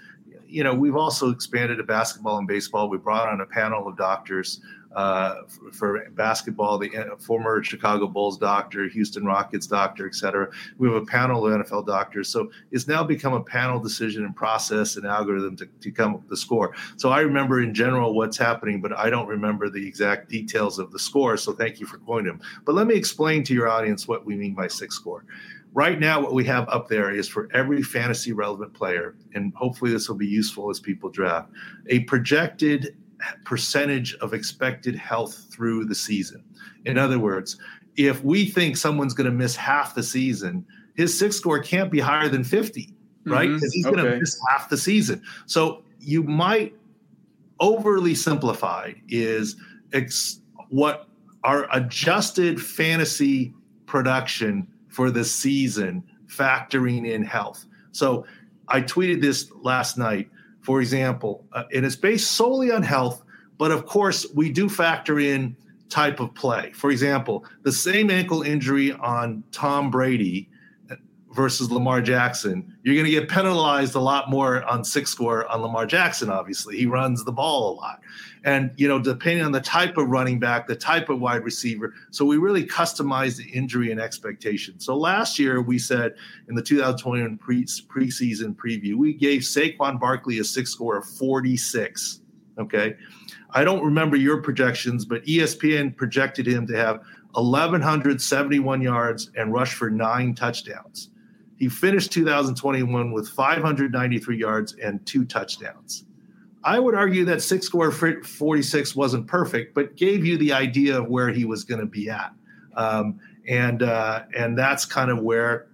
you 0.46 0.64
know, 0.64 0.74
we've 0.74 0.96
also 0.96 1.30
expanded 1.30 1.78
to 1.78 1.84
basketball 1.84 2.38
and 2.38 2.46
baseball. 2.46 2.88
We 2.88 2.98
brought 2.98 3.28
on 3.28 3.40
a 3.40 3.46
panel 3.46 3.88
of 3.88 3.96
doctors 3.96 4.60
uh, 4.94 5.42
for, 5.72 6.08
basketball, 6.10 6.78
the 6.78 6.90
former 7.18 7.62
Chicago 7.62 8.06
Bulls 8.06 8.38
doctor, 8.38 8.88
Houston 8.88 9.24
Rockets 9.24 9.66
doctor, 9.66 10.06
et 10.06 10.14
cetera. 10.14 10.48
We 10.78 10.88
have 10.88 10.96
a 11.02 11.06
panel 11.06 11.46
of 11.46 11.60
NFL 11.60 11.86
doctors. 11.86 12.28
So 12.28 12.50
it's 12.70 12.88
now 12.88 13.04
become 13.04 13.32
a 13.32 13.42
panel 13.42 13.78
decision 13.78 14.24
and 14.24 14.34
process 14.34 14.96
and 14.96 15.06
algorithm 15.06 15.56
to, 15.56 15.66
to 15.66 15.90
come 15.90 16.14
up 16.14 16.20
with 16.20 16.30
the 16.30 16.36
score. 16.36 16.74
So 16.96 17.10
I 17.10 17.20
remember 17.20 17.62
in 17.62 17.72
general 17.72 18.14
what's 18.14 18.36
happening, 18.36 18.80
but 18.80 18.92
I 18.92 19.10
don't 19.10 19.28
remember 19.28 19.68
the 19.68 19.86
exact 19.86 20.28
details 20.28 20.78
of 20.78 20.90
the 20.90 20.98
score. 20.98 21.36
So 21.36 21.52
thank 21.52 21.80
you 21.80 21.86
for 21.86 21.98
quoting 21.98 22.26
them. 22.26 22.40
But 22.64 22.74
let 22.74 22.86
me 22.86 22.94
explain 22.94 23.44
to 23.44 23.54
your 23.54 23.68
audience 23.68 24.08
what 24.08 24.24
we 24.24 24.36
mean 24.36 24.54
by 24.54 24.68
SIC 24.68 24.92
score. 24.92 25.24
Right 25.72 26.00
now, 26.00 26.20
what 26.20 26.34
we 26.34 26.44
have 26.46 26.68
up 26.68 26.88
there 26.88 27.12
is 27.12 27.28
for 27.28 27.48
every 27.54 27.80
fantasy 27.80 28.32
relevant 28.32 28.74
player, 28.74 29.14
and 29.34 29.54
hopefully 29.54 29.92
this 29.92 30.08
will 30.08 30.16
be 30.16 30.26
useful 30.26 30.68
as 30.68 30.80
people 30.80 31.10
draft, 31.10 31.48
a 31.86 32.00
projected 32.00 32.96
percentage 33.44 34.14
of 34.16 34.34
expected 34.34 34.94
health 34.94 35.46
through 35.50 35.84
the 35.84 35.94
season. 35.94 36.44
In 36.84 36.98
other 36.98 37.18
words, 37.18 37.58
if 37.96 38.22
we 38.24 38.46
think 38.46 38.76
someone's 38.76 39.14
going 39.14 39.30
to 39.30 39.36
miss 39.36 39.56
half 39.56 39.94
the 39.94 40.02
season, 40.02 40.64
his 40.94 41.18
SIC 41.18 41.32
score 41.32 41.58
can't 41.58 41.90
be 41.90 42.00
higher 42.00 42.28
than 42.28 42.44
50, 42.44 42.92
right? 43.26 43.48
Because 43.48 43.62
mm-hmm. 43.62 43.68
he's 43.72 43.84
going 43.84 44.04
to 44.04 44.18
miss 44.18 44.38
half 44.48 44.68
the 44.68 44.76
season. 44.76 45.22
So 45.46 45.82
you 45.98 46.22
might 46.22 46.74
overly 47.58 48.14
simplified 48.14 48.96
is 49.08 49.56
ex- 49.92 50.40
what 50.70 51.08
our 51.44 51.68
adjusted 51.74 52.60
fantasy 52.60 53.54
production 53.86 54.66
for 54.88 55.10
the 55.10 55.24
season 55.24 56.02
factoring 56.26 57.10
in 57.10 57.22
health. 57.22 57.66
So 57.92 58.24
I 58.68 58.82
tweeted 58.82 59.20
this 59.20 59.50
last 59.62 59.98
night 59.98 60.28
for 60.62 60.80
example, 60.80 61.46
uh, 61.52 61.64
and 61.74 61.84
it's 61.84 61.96
based 61.96 62.32
solely 62.32 62.70
on 62.70 62.82
health, 62.82 63.22
but 63.58 63.70
of 63.70 63.86
course, 63.86 64.26
we 64.34 64.50
do 64.50 64.68
factor 64.68 65.18
in 65.18 65.56
type 65.88 66.20
of 66.20 66.34
play. 66.34 66.70
For 66.72 66.90
example, 66.90 67.44
the 67.62 67.72
same 67.72 68.10
ankle 68.10 68.42
injury 68.42 68.92
on 68.92 69.42
Tom 69.52 69.90
Brady 69.90 70.48
versus 71.32 71.70
Lamar 71.70 72.00
Jackson, 72.00 72.76
you're 72.82 72.94
going 72.94 73.04
to 73.04 73.10
get 73.10 73.28
penalized 73.28 73.94
a 73.94 74.00
lot 74.00 74.30
more 74.30 74.64
on 74.64 74.84
SIC 74.84 75.06
score 75.06 75.46
on 75.48 75.62
Lamar 75.62 75.86
Jackson, 75.86 76.30
obviously. 76.30 76.76
He 76.76 76.86
runs 76.86 77.24
the 77.24 77.32
ball 77.32 77.72
a 77.72 77.74
lot. 77.74 78.00
And, 78.44 78.70
you 78.76 78.88
know, 78.88 78.98
depending 78.98 79.44
on 79.44 79.52
the 79.52 79.60
type 79.60 79.98
of 79.98 80.08
running 80.08 80.38
back, 80.38 80.66
the 80.66 80.76
type 80.76 81.08
of 81.10 81.20
wide 81.20 81.44
receiver. 81.44 81.94
So 82.10 82.24
we 82.24 82.38
really 82.38 82.64
customize 82.64 83.36
the 83.36 83.48
injury 83.50 83.90
and 83.90 84.00
expectation. 84.00 84.80
So 84.80 84.96
last 84.96 85.38
year 85.38 85.60
we 85.60 85.78
said 85.78 86.14
in 86.48 86.54
the 86.54 86.62
2021 86.62 87.36
pre- 87.38 87.64
preseason 87.64 88.56
preview, 88.56 88.94
we 88.94 89.12
gave 89.12 89.42
Saquon 89.42 90.00
Barkley 90.00 90.38
a 90.38 90.44
SIC 90.44 90.66
score 90.66 90.96
of 90.96 91.04
46. 91.04 92.20
Okay. 92.58 92.96
I 93.52 93.64
don't 93.64 93.84
remember 93.84 94.16
your 94.16 94.40
projections, 94.42 95.04
but 95.04 95.24
ESPN 95.24 95.96
projected 95.96 96.46
him 96.46 96.66
to 96.68 96.76
have 96.76 97.00
1,171 97.32 98.82
yards 98.82 99.30
and 99.36 99.52
rush 99.52 99.74
for 99.74 99.90
nine 99.90 100.34
touchdowns. 100.34 101.10
He 101.56 101.68
finished 101.68 102.10
2021 102.12 103.12
with 103.12 103.28
593 103.28 104.36
yards 104.36 104.74
and 104.82 105.04
two 105.06 105.24
touchdowns. 105.24 106.06
I 106.62 106.78
would 106.78 106.94
argue 106.94 107.24
that 107.26 107.42
SIC 107.42 107.62
score 107.62 107.90
46 107.90 108.94
wasn't 108.94 109.26
perfect, 109.26 109.74
but 109.74 109.96
gave 109.96 110.24
you 110.24 110.36
the 110.36 110.52
idea 110.52 110.98
of 110.98 111.08
where 111.08 111.30
he 111.30 111.44
was 111.44 111.64
going 111.64 111.80
to 111.80 111.86
be 111.86 112.10
at. 112.10 112.32
Um, 112.76 113.18
and 113.48 113.82
uh, 113.82 114.24
and 114.36 114.56
that's 114.56 114.84
kind 114.84 115.10
of 115.10 115.20
where 115.20 115.68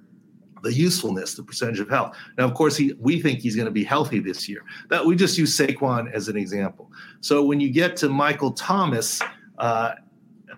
the 0.63 0.73
usefulness, 0.73 1.35
the 1.35 1.43
percentage 1.43 1.81
of 1.81 1.89
health. 1.89 2.17
Now, 2.39 2.45
of 2.45 2.55
course, 2.55 2.77
he 2.77 2.95
we 2.99 3.21
think 3.21 3.41
he's 3.41 3.57
going 3.57 3.67
to 3.67 3.73
be 3.73 3.85
healthy 3.85 4.21
this 4.21 4.49
year. 4.49 4.63
That 4.89 5.05
we 5.05 5.17
just 5.17 5.37
use 5.37 5.57
Saquon 5.57 6.11
as 6.13 6.29
an 6.29 6.37
example. 6.37 6.91
So 7.21 7.45
when 7.45 7.61
you 7.61 7.71
get 7.71 7.97
to 7.99 8.09
Michael 8.09 8.53
Thomas, 8.53 9.21
uh, 9.59 9.95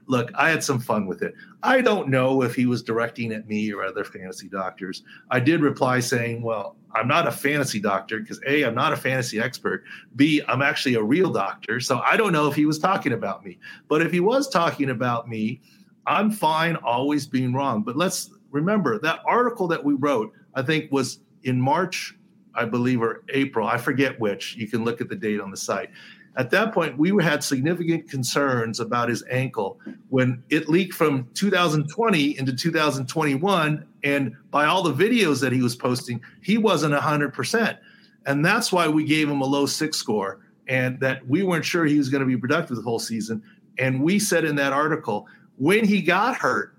look, 0.07 0.31
I 0.35 0.51
had 0.51 0.63
some 0.63 0.81
fun 0.81 1.07
with 1.07 1.23
it. 1.23 1.35
I 1.63 1.81
don't 1.81 2.09
know 2.09 2.43
if 2.43 2.55
he 2.55 2.67
was 2.67 2.83
directing 2.83 3.33
at 3.33 3.49
me 3.49 3.73
or 3.73 3.85
other 3.85 4.05
fantasy 4.05 4.49
doctors. 4.49 5.03
I 5.31 5.41
did 5.41 5.61
reply 5.61 6.01
saying, 6.01 6.43
well, 6.43 6.77
I'm 6.95 7.09
not 7.09 7.27
a 7.27 7.33
fantasy 7.33 7.81
doctor 7.81 8.21
because 8.21 8.41
A, 8.47 8.63
I'm 8.65 8.75
not 8.75 8.93
a 8.93 8.97
fantasy 8.97 9.39
expert. 9.41 9.85
B, 10.17 10.43
I'm 10.49 10.63
actually 10.63 10.95
a 10.95 11.03
real 11.03 11.31
doctor. 11.31 11.81
So 11.81 12.01
I 12.01 12.17
don't 12.17 12.33
know 12.33 12.49
if 12.49 12.55
he 12.55 12.67
was 12.67 12.79
talking 12.79 13.13
about 13.13 13.45
me. 13.45 13.59
But 13.89 14.03
if 14.03 14.11
he 14.11 14.21
was 14.21 14.49
talking 14.49 14.91
about 14.91 15.29
me, 15.29 15.61
I'm 16.07 16.31
fine 16.31 16.77
always 16.77 17.27
being 17.27 17.53
wrong. 17.53 17.83
But 17.83 17.97
let's 17.97 18.31
remember 18.51 18.99
that 19.01 19.21
article 19.27 19.69
that 19.69 19.85
we 19.85 19.95
wrote, 19.95 20.33
I 20.55 20.63
think 20.63 20.91
was 20.91 21.21
in 21.43 21.61
March, 21.61 22.17
I 22.55 22.65
believe, 22.65 23.03
or 23.03 23.23
April. 23.29 23.67
I 23.67 23.77
forget 23.77 24.19
which. 24.19 24.57
You 24.57 24.67
can 24.69 24.85
look 24.85 25.01
at 25.01 25.09
the 25.09 25.17
date 25.17 25.41
on 25.41 25.51
the 25.51 25.57
site. 25.57 25.91
At 26.37 26.51
that 26.51 26.73
point, 26.73 26.97
we 26.97 27.11
had 27.23 27.43
significant 27.43 28.09
concerns 28.09 28.79
about 28.79 29.09
his 29.09 29.25
ankle 29.29 29.81
when 30.09 30.43
it 30.51 30.69
leaked 30.69 30.95
from 30.95 31.29
2020 31.35 32.39
into 32.39 32.55
2021. 32.55 33.85
And 34.05 34.35
by 34.51 34.67
all 34.67 34.83
the 34.83 34.93
videos 34.93 35.41
that 35.41 35.53
he 35.53 35.63
was 35.63 35.75
posting, 35.75 36.21
he 36.43 36.59
wasn't 36.59 36.95
100%. 36.95 37.79
And 38.27 38.45
that's 38.45 38.73
why 38.73 38.89
we 38.89 39.05
gave 39.05 39.29
him 39.29 39.41
a 39.41 39.47
low 39.47 39.67
SIC 39.67 39.95
score 39.95 40.41
and 40.69 41.01
that 41.01 41.27
we 41.27 41.43
weren't 41.43 41.65
sure 41.65 41.85
he 41.87 41.99
was 41.99 42.09
going 42.09 42.21
to 42.21 42.27
be 42.27 42.37
productive 42.37 42.77
the 42.77 42.83
whole 42.83 42.99
season. 42.99 43.43
And 43.79 44.03
we 44.03 44.19
said 44.19 44.45
in 44.45 44.55
that 44.57 44.73
article, 44.73 45.27
when 45.57 45.85
he 45.85 46.03
got 46.03 46.37
hurt, 46.37 46.75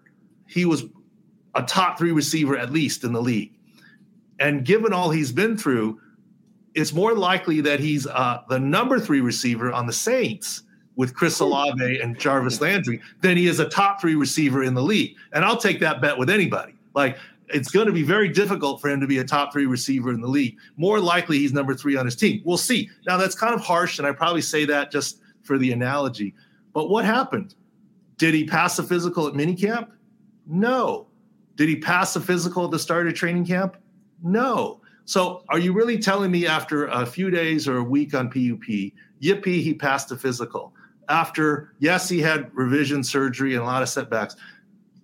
he 0.48 0.66
was 0.66 0.86
a 1.56 1.64
top 1.64 1.98
three 1.98 2.12
receiver 2.12 2.58
at 2.58 2.72
least 2.72 3.04
in 3.04 3.14
the 3.14 3.22
league. 3.22 3.54
And 4.40 4.64
given 4.64 4.94
all 4.94 5.10
he's 5.10 5.32
been 5.32 5.58
through, 5.58 6.00
it's 6.76 6.94
more 6.94 7.14
likely 7.14 7.62
that 7.62 7.80
he's 7.80 8.08
uh, 8.08 8.44
the 8.48 8.60
number 8.60 9.00
three 9.00 9.22
receiver 9.22 9.72
on 9.72 9.86
the 9.86 9.94
Saints 9.94 10.64
with 10.96 11.14
Chris 11.14 11.40
Olave 11.40 12.00
and 12.00 12.18
Jarvis 12.20 12.62
Landry 12.62 13.02
than 13.22 13.38
he 13.38 13.48
is 13.48 13.60
a 13.60 13.68
top 13.68 14.00
three 14.00 14.16
receiver 14.16 14.64
in 14.64 14.74
the 14.74 14.84
league. 14.84 15.16
And 15.34 15.44
I'll 15.44 15.58
take 15.58 15.80
that 15.80 16.02
bet 16.02 16.18
with 16.18 16.30
anybody. 16.30 16.76
Like 16.94 17.18
it's 17.48 17.70
going 17.70 17.88
to 17.88 17.94
be 17.94 18.04
very 18.04 18.30
difficult 18.30 18.82
for 18.82 18.90
him 18.90 19.00
to 19.02 19.08
be 19.08 19.18
a 19.20 19.24
top 19.24 19.52
three 19.52 19.66
receiver 19.66 20.12
in 20.12 20.22
the 20.22 20.28
league. 20.28 20.58
More 20.78 21.00
likely 21.00 21.40
he's 21.40 21.54
number 21.54 21.74
three 21.74 21.96
on 21.96 22.06
his 22.06 22.16
team. 22.16 22.42
We'll 22.46 22.58
see. 22.58 22.90
Now 23.08 23.18
that's 23.18 23.36
kind 23.36 23.54
of 23.54 23.62
harsh, 23.62 23.98
and 23.98 24.08
I 24.08 24.12
probably 24.12 24.42
say 24.42 24.66
that 24.66 24.92
just 24.92 25.22
for 25.42 25.58
the 25.58 25.72
analogy. 25.72 26.36
But 26.74 26.90
what 26.90 27.06
happened? 27.06 27.56
Did 28.18 28.34
he 28.34 28.46
pass 28.46 28.78
the 28.78 28.84
physical 28.84 29.28
at 29.28 29.34
minicamp? 29.34 29.90
No. 30.46 31.08
Did 31.56 31.70
he 31.70 31.78
pass 31.78 32.14
the 32.14 32.22
physical 32.22 32.66
at 32.66 32.72
the 32.72 32.80
start 32.80 33.08
of 33.08 33.14
training 33.14 33.46
camp? 33.46 33.78
No. 34.24 34.82
So 35.06 35.44
are 35.50 35.58
you 35.58 35.74
really 35.74 35.98
telling 35.98 36.30
me 36.30 36.46
after 36.46 36.86
a 36.88 37.06
few 37.06 37.32
days 37.32 37.68
or 37.68 37.78
a 37.78 37.84
week 37.84 38.14
on 38.14 38.28
PUP, 38.28 38.94
yippee, 39.22 39.62
he 39.62 39.74
passed 39.74 40.10
the 40.10 40.18
physical? 40.18 40.74
After, 41.08 41.74
yes, 41.80 42.08
he 42.08 42.20
had 42.20 42.52
revision 42.54 43.04
surgery 43.04 43.56
and 43.56 43.64
a 43.64 43.66
lot 43.66 43.82
of 43.82 43.90
setbacks. 43.90 44.36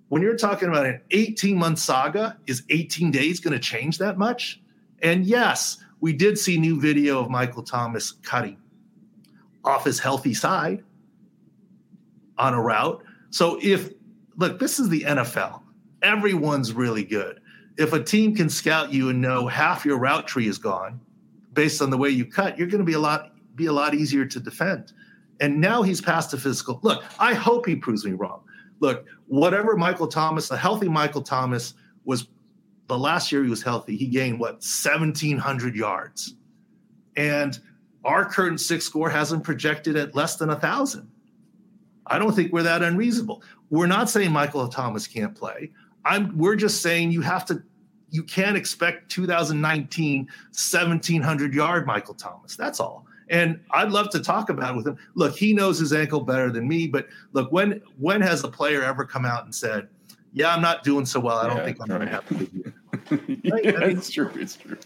When 0.10 0.22
you're 0.22 0.38
talking 0.38 0.70
about 0.70 0.86
an 0.86 1.02
18 1.12 1.58
month 1.58 1.80
saga, 1.80 2.38
is 2.48 2.64
18 2.70 3.12
days 3.12 3.40
going 3.40 3.54
to 3.54 3.60
change 3.60 3.98
that 3.98 4.18
much? 4.18 4.62
And 5.02 5.26
yes, 5.26 5.84
we 6.00 6.14
did 6.14 6.38
see 6.38 6.58
new 6.58 6.80
video 6.80 7.20
of 7.20 7.30
Michael 7.30 7.64
Thomas 7.64 8.12
cutting 8.12 8.58
off 9.64 9.86
his 9.86 10.00
healthy 10.00 10.34
side 10.34 10.84
on 12.38 12.54
a 12.54 12.62
route. 12.62 13.04
So 13.32 13.58
if, 13.62 13.92
look, 14.38 14.60
this 14.60 14.80
is 14.80 14.90
the 14.90 15.02
NFL, 15.02 15.62
everyone's 16.04 16.72
really 16.72 17.04
good 17.04 17.42
if 17.78 17.94
a 17.94 18.02
team 18.02 18.36
can 18.36 18.50
scout 18.50 18.94
you 18.94 19.10
and 19.10 19.22
know 19.22 19.48
half 19.48 19.86
your 19.86 19.98
route 19.98 20.28
tree 20.28 20.48
is 20.48 20.58
gone 20.58 21.00
based 21.54 21.82
on 21.82 21.90
the 21.90 21.98
way 21.98 22.10
you 22.10 22.26
cut, 22.26 22.58
you're 22.58 22.68
going 22.68 22.80
to 22.80 22.86
be 22.86 22.94
a 22.94 23.00
lot 23.00 23.32
be 23.56 23.68
a 23.68 23.74
lot 23.74 23.94
easier 23.96 24.26
to 24.26 24.40
defend. 24.40 24.92
And 25.40 25.62
now 25.62 25.82
he's 25.82 26.02
past 26.02 26.32
the 26.32 26.38
physical. 26.38 26.80
Look, 26.84 27.04
I 27.20 27.34
hope 27.34 27.66
he 27.66 27.76
proves 27.76 28.06
me 28.06 28.12
wrong. 28.12 28.42
Look, 28.80 29.06
whatever 29.28 29.76
Michael 29.76 30.08
Thomas, 30.08 30.52
a 30.52 30.58
healthy 30.58 30.88
Michael 30.88 31.22
Thomas 31.22 31.74
was 32.04 32.28
the 32.88 32.98
last 32.98 33.32
year 33.32 33.44
he 33.44 33.50
was 33.50 33.64
healthy, 33.64 33.96
he 33.96 34.08
gained 34.08 34.40
what 34.40 34.56
1700 34.56 35.76
yards. 35.76 36.36
And 37.16 37.60
our 38.04 38.26
current 38.26 38.62
SIC 38.62 38.82
score 38.82 39.10
hasn't 39.10 39.44
projected 39.44 39.96
at 39.96 40.16
less 40.16 40.36
than 40.36 40.50
a 40.52 40.60
thousand. 40.60 41.10
I 42.08 42.20
don't 42.20 42.34
think 42.34 42.54
we're 42.54 42.64
that 42.64 42.84
unreasonable. 42.84 43.42
We're 43.72 43.88
not 43.88 44.10
saying 44.10 44.32
Michael 44.32 44.68
Thomas 44.68 45.08
can't 45.08 45.36
play. 45.36 45.72
I'm 46.04 46.38
we're 46.38 46.56
just 46.56 46.84
saying 46.84 47.12
you 47.12 47.22
have 47.22 47.46
to 47.46 47.64
you 48.12 48.24
can't 48.24 48.56
expect 48.56 49.10
2019 49.12 50.20
1700 50.20 51.54
yard 51.54 51.88
Michael 51.88 52.14
Thomas. 52.14 52.56
That's 52.56 52.80
all. 52.80 53.05
And 53.30 53.60
I'd 53.72 53.92
love 53.92 54.10
to 54.12 54.20
talk 54.20 54.50
about 54.50 54.74
it 54.74 54.78
with 54.78 54.88
him. 54.88 54.98
Look, 55.16 55.36
he 55.36 55.54
knows 55.54 55.80
his 55.80 55.94
ankle 55.94 56.22
better 56.22 56.52
than 56.52 56.68
me, 56.68 56.88
but 56.88 57.08
look, 57.34 57.52
when 57.52 57.82
when 57.98 58.22
has 58.22 58.44
a 58.44 58.48
player 58.48 58.84
ever 58.84 59.06
come 59.06 59.26
out 59.26 59.46
and 59.46 59.54
said, 59.54 59.88
"Yeah, 60.34 60.54
I'm 60.54 60.62
not 60.62 60.84
doing 60.84 61.06
so 61.06 61.20
well. 61.20 61.38
I 61.38 61.48
don't 61.48 61.58
yeah, 61.58 61.66
think 61.66 61.78
I'm 61.82 61.90
right. 61.90 61.98
going 61.98 62.08
to 62.08 62.14
have 62.14 62.32
a 62.32 62.34
good 62.36 62.54
year." 62.54 62.74
yeah, 63.64 63.86
it's 63.86 64.10
true. 64.10 64.32
It's 64.36 64.56
true. 64.56 64.78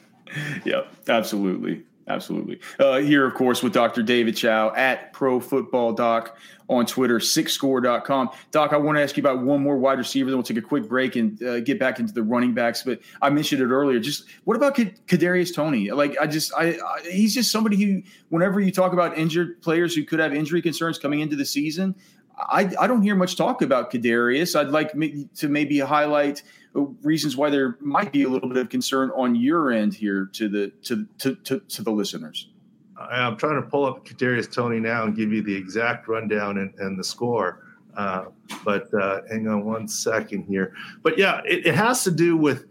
Yeah, 0.64 0.84
absolutely. 1.08 1.84
Absolutely. 2.10 2.60
Uh, 2.80 2.98
here, 2.98 3.26
of 3.26 3.36
course, 3.36 3.62
with 3.62 3.72
Dr. 3.72 4.02
David 4.02 4.36
Chao 4.36 4.74
at 4.76 5.14
Pro 5.14 5.40
Football 5.40 5.94
Doc 5.94 6.38
on 6.68 6.86
Twitter, 6.86 7.20
sicscore.com. 7.20 8.30
Doc, 8.52 8.74
I 8.74 8.78
want 8.78 8.98
to 8.98 9.04
ask 9.04 9.16
you 9.16 9.22
about 9.22 9.44
one 9.44 9.62
more 9.62 9.78
wide 9.78 10.00
receiver. 10.00 10.30
Then 10.30 10.38
we'll 10.38 10.44
take 10.44 10.58
a 10.58 10.62
quick 10.62 10.88
break 10.90 11.16
and 11.16 11.42
uh, 11.44 11.60
get 11.60 11.80
back 11.80 12.00
into 12.00 12.12
the 12.12 12.24
running 12.24 12.54
backs. 12.54 12.82
But 12.84 13.00
I 13.22 13.30
mentioned 13.30 13.62
it 13.62 13.68
earlier. 13.68 14.00
Just 14.00 14.26
what 14.44 14.58
about 14.58 14.76
Kadarius 14.76 15.54
Toney? 15.54 15.92
Like, 15.92 16.18
I 16.20 16.26
just, 16.26 16.52
I, 16.58 16.80
I, 16.80 17.02
he's 17.12 17.34
just 17.34 17.52
somebody 17.52 17.78
who, 17.78 18.02
whenever 18.30 18.60
you 18.60 18.72
talk 18.72 18.94
about 18.94 19.16
injured 19.16 19.62
players 19.62 19.94
who 19.94 20.04
could 20.04 20.20
have 20.20 20.34
injury 20.34 20.64
concerns 20.64 20.98
coming 20.98 21.20
into 21.20 21.36
the 21.36 21.46
season, 21.46 21.96
I, 22.40 22.72
I 22.80 22.88
don't 22.88 23.02
hear 23.02 23.16
much 23.16 23.36
talk 23.36 23.62
about 23.62 23.92
Kadarius. 23.92 24.58
I'd 24.58 24.70
like 24.70 24.94
to 25.36 25.50
maybe 25.50 25.80
highlight 25.80 26.44
reasons 26.74 27.36
why 27.36 27.50
there 27.50 27.78
might 27.82 28.12
be 28.12 28.24
a 28.24 28.30
little 28.30 28.50
bit 28.50 28.58
of 28.58 28.70
concern 28.70 29.12
on 29.16 29.36
your 29.36 29.72
end 29.72 29.94
here 29.94 30.30
to 30.34 30.48
the 30.48 30.70
to 30.84 31.06
to 31.18 31.36
to, 31.36 31.60
to 31.60 31.82
the 31.82 31.92
listeners. 31.92 32.50
I'm 32.98 33.38
trying 33.38 33.62
to 33.62 33.68
pull 33.68 33.86
up 33.86 34.06
Kadarius 34.06 34.52
Toney 34.52 34.80
now 34.80 35.06
and 35.06 35.16
give 35.16 35.32
you 35.32 35.42
the 35.42 35.56
exact 35.56 36.08
rundown 36.08 36.58
and, 36.58 36.74
and 36.80 37.00
the 37.00 37.04
score. 37.04 37.64
Uh, 37.96 38.26
but 38.66 38.94
uh, 38.94 39.22
hang 39.30 39.48
on 39.48 39.66
one 39.66 39.88
second 39.88 40.44
here. 40.44 40.74
But 41.02 41.18
yeah, 41.18 41.42
it, 41.46 41.66
it 41.66 41.76
has 41.76 42.04
to 42.04 42.12
do 42.12 42.36
with 42.38 42.66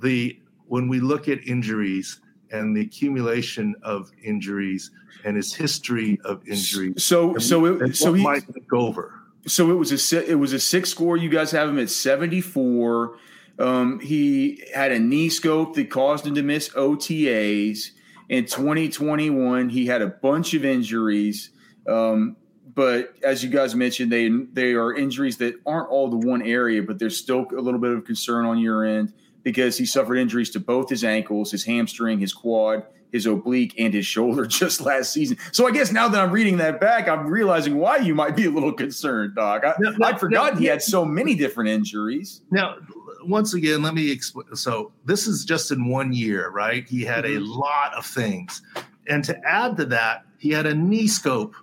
the 0.00 0.38
when 0.66 0.88
we 0.88 1.00
look 1.00 1.28
at 1.28 1.46
injuries 1.46 2.20
and 2.52 2.76
the 2.76 2.82
accumulation 2.82 3.74
of 3.82 4.12
injuries 4.22 4.90
and 5.24 5.36
his 5.36 5.54
history 5.54 6.20
of 6.24 6.46
injuries. 6.46 7.02
So, 7.02 7.36
so 7.38 7.64
it, 7.66 7.96
so 7.96 8.12
he 8.12 8.22
might 8.22 8.44
go 8.68 8.80
over. 8.80 9.14
So 9.46 9.70
it 9.70 9.74
was 9.74 10.12
a 10.12 10.30
it 10.30 10.36
was 10.36 10.52
a 10.52 10.60
SIC 10.60 10.86
score. 10.86 11.16
You 11.16 11.28
guys 11.28 11.50
have 11.50 11.68
him 11.68 11.78
at 11.78 11.90
seventy 11.90 12.40
four. 12.40 13.16
Um, 13.58 13.98
he 14.00 14.64
had 14.74 14.92
a 14.92 14.98
knee 14.98 15.28
scope 15.28 15.74
that 15.74 15.90
caused 15.90 16.26
him 16.26 16.34
to 16.36 16.42
miss 16.42 16.68
OTAs. 16.70 17.90
In 18.28 18.46
2021, 18.46 19.68
he 19.68 19.84
had 19.84 20.00
a 20.00 20.06
bunch 20.06 20.54
of 20.54 20.64
injuries. 20.64 21.50
Um, 21.86 22.36
but 22.74 23.14
as 23.22 23.44
you 23.44 23.50
guys 23.50 23.74
mentioned, 23.74 24.10
they 24.10 24.28
they 24.28 24.72
are 24.72 24.94
injuries 24.94 25.36
that 25.38 25.56
aren't 25.66 25.90
all 25.90 26.08
the 26.08 26.26
one 26.26 26.42
area, 26.42 26.82
but 26.82 26.98
there's 26.98 27.16
still 27.16 27.46
a 27.50 27.60
little 27.60 27.80
bit 27.80 27.90
of 27.90 28.04
concern 28.04 28.46
on 28.46 28.58
your 28.58 28.84
end 28.84 29.12
because 29.42 29.76
he 29.76 29.86
suffered 29.86 30.16
injuries 30.16 30.50
to 30.50 30.60
both 30.60 30.88
his 30.88 31.04
ankles, 31.04 31.50
his 31.50 31.64
hamstring, 31.64 32.18
his 32.18 32.32
quad, 32.32 32.84
his 33.12 33.26
oblique, 33.26 33.74
and 33.78 33.92
his 33.94 34.06
shoulder 34.06 34.46
just 34.46 34.80
last 34.80 35.12
season. 35.12 35.36
So 35.52 35.66
I 35.66 35.70
guess 35.70 35.92
now 35.92 36.08
that 36.08 36.20
I'm 36.20 36.32
reading 36.32 36.56
that 36.58 36.80
back, 36.80 37.08
I'm 37.08 37.28
realizing 37.28 37.76
why 37.76 37.98
you 37.98 38.14
might 38.14 38.34
be 38.34 38.46
a 38.46 38.50
little 38.50 38.72
concerned, 38.84 39.34
Doc. 39.36 39.64
I, 39.64 39.74
now, 39.78 39.92
I'd 40.02 40.18
forgotten 40.18 40.54
now, 40.54 40.60
he 40.60 40.66
had 40.66 40.82
so 40.82 41.04
many 41.04 41.34
different 41.34 41.70
injuries. 41.70 42.42
Now, 42.50 42.76
once 43.24 43.54
again, 43.54 43.82
let 43.82 43.94
me 43.94 44.10
explain. 44.10 44.56
So 44.56 44.92
this 45.04 45.26
is 45.26 45.44
just 45.44 45.70
in 45.70 45.88
one 45.88 46.12
year, 46.12 46.50
right? 46.50 46.88
He 46.88 47.02
had 47.02 47.24
mm-hmm. 47.24 47.42
a 47.42 47.46
lot 47.46 47.94
of 47.94 48.04
things, 48.04 48.62
and 49.08 49.22
to 49.24 49.38
add 49.46 49.76
to 49.76 49.84
that, 49.86 50.24
he 50.38 50.50
had 50.50 50.66
a 50.66 50.74
knee 50.74 51.06
scope, 51.06 51.54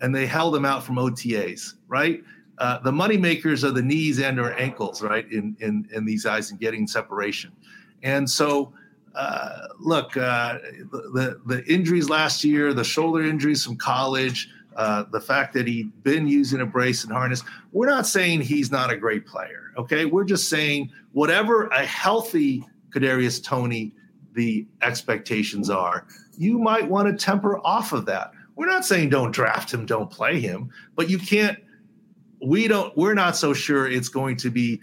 and 0.00 0.14
they 0.14 0.26
held 0.26 0.56
him 0.56 0.64
out 0.64 0.82
from 0.82 0.96
OTAs, 0.96 1.74
right? 1.86 2.22
Uh, 2.58 2.78
the 2.78 2.92
money 2.92 3.16
makers 3.16 3.64
are 3.64 3.70
the 3.70 3.82
knees 3.82 4.18
and 4.20 4.38
or 4.38 4.52
ankles, 4.54 5.02
right? 5.02 5.30
In 5.30 5.56
in 5.60 5.88
in 5.92 6.04
these 6.04 6.26
eyes 6.26 6.50
and 6.50 6.60
getting 6.60 6.86
separation, 6.86 7.52
and 8.02 8.28
so. 8.28 8.72
Uh, 9.14 9.68
look, 9.80 10.14
uh, 10.18 10.58
the 10.92 11.40
the 11.46 11.64
injuries 11.64 12.10
last 12.10 12.44
year, 12.44 12.74
the 12.74 12.84
shoulder 12.84 13.24
injuries 13.24 13.64
from 13.64 13.74
college, 13.74 14.50
uh, 14.76 15.04
the 15.10 15.20
fact 15.20 15.54
that 15.54 15.66
he'd 15.66 15.90
been 16.02 16.28
using 16.28 16.60
a 16.60 16.66
brace 16.66 17.02
and 17.02 17.12
harness. 17.12 17.42
We're 17.72 17.88
not 17.88 18.06
saying 18.06 18.42
he's 18.42 18.70
not 18.70 18.90
a 18.92 18.96
great 18.96 19.26
player. 19.26 19.72
Okay, 19.78 20.04
we're 20.04 20.24
just 20.24 20.50
saying 20.50 20.90
whatever 21.12 21.68
a 21.68 21.84
healthy 21.84 22.62
Kadarius 22.90 23.42
Toney 23.42 23.92
the 24.34 24.66
expectations 24.82 25.70
are, 25.70 26.06
you 26.36 26.58
might 26.58 26.86
want 26.86 27.08
to 27.08 27.24
temper 27.24 27.58
off 27.64 27.94
of 27.94 28.04
that. 28.04 28.32
We're 28.54 28.66
not 28.66 28.84
saying 28.84 29.08
don't 29.08 29.32
draft 29.32 29.72
him, 29.72 29.86
don't 29.86 30.10
play 30.10 30.40
him, 30.40 30.70
but 30.94 31.08
you 31.08 31.18
can't. 31.18 31.58
We 32.44 32.68
don't. 32.68 32.96
We're 32.96 33.14
not 33.14 33.36
so 33.36 33.54
sure 33.54 33.88
it's 33.88 34.08
going 34.08 34.36
to 34.38 34.50
be. 34.50 34.80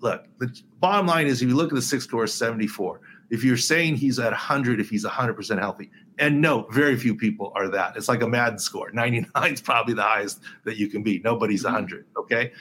Look, 0.00 0.26
the 0.38 0.56
bottom 0.78 1.06
line 1.06 1.26
is 1.26 1.42
if 1.42 1.48
you 1.48 1.56
look 1.56 1.72
at 1.72 1.74
the 1.74 1.82
SIC 1.82 2.02
score 2.02 2.26
74, 2.26 3.00
if 3.30 3.42
you're 3.42 3.56
saying 3.56 3.96
he's 3.96 4.18
at 4.18 4.30
100, 4.30 4.80
if 4.80 4.88
he's 4.88 5.04
100% 5.04 5.58
healthy, 5.58 5.90
and 6.18 6.40
no, 6.40 6.66
very 6.70 6.96
few 6.96 7.14
people 7.14 7.52
are 7.54 7.68
that. 7.68 7.96
It's 7.96 8.08
like 8.08 8.22
a 8.22 8.28
Madden 8.28 8.58
score. 8.58 8.90
99 8.92 9.52
is 9.52 9.60
probably 9.60 9.94
the 9.94 10.02
highest 10.02 10.40
that 10.64 10.76
you 10.76 10.88
can 10.88 11.02
be. 11.02 11.20
Nobody's 11.20 11.64
100. 11.64 12.06
Okay. 12.16 12.52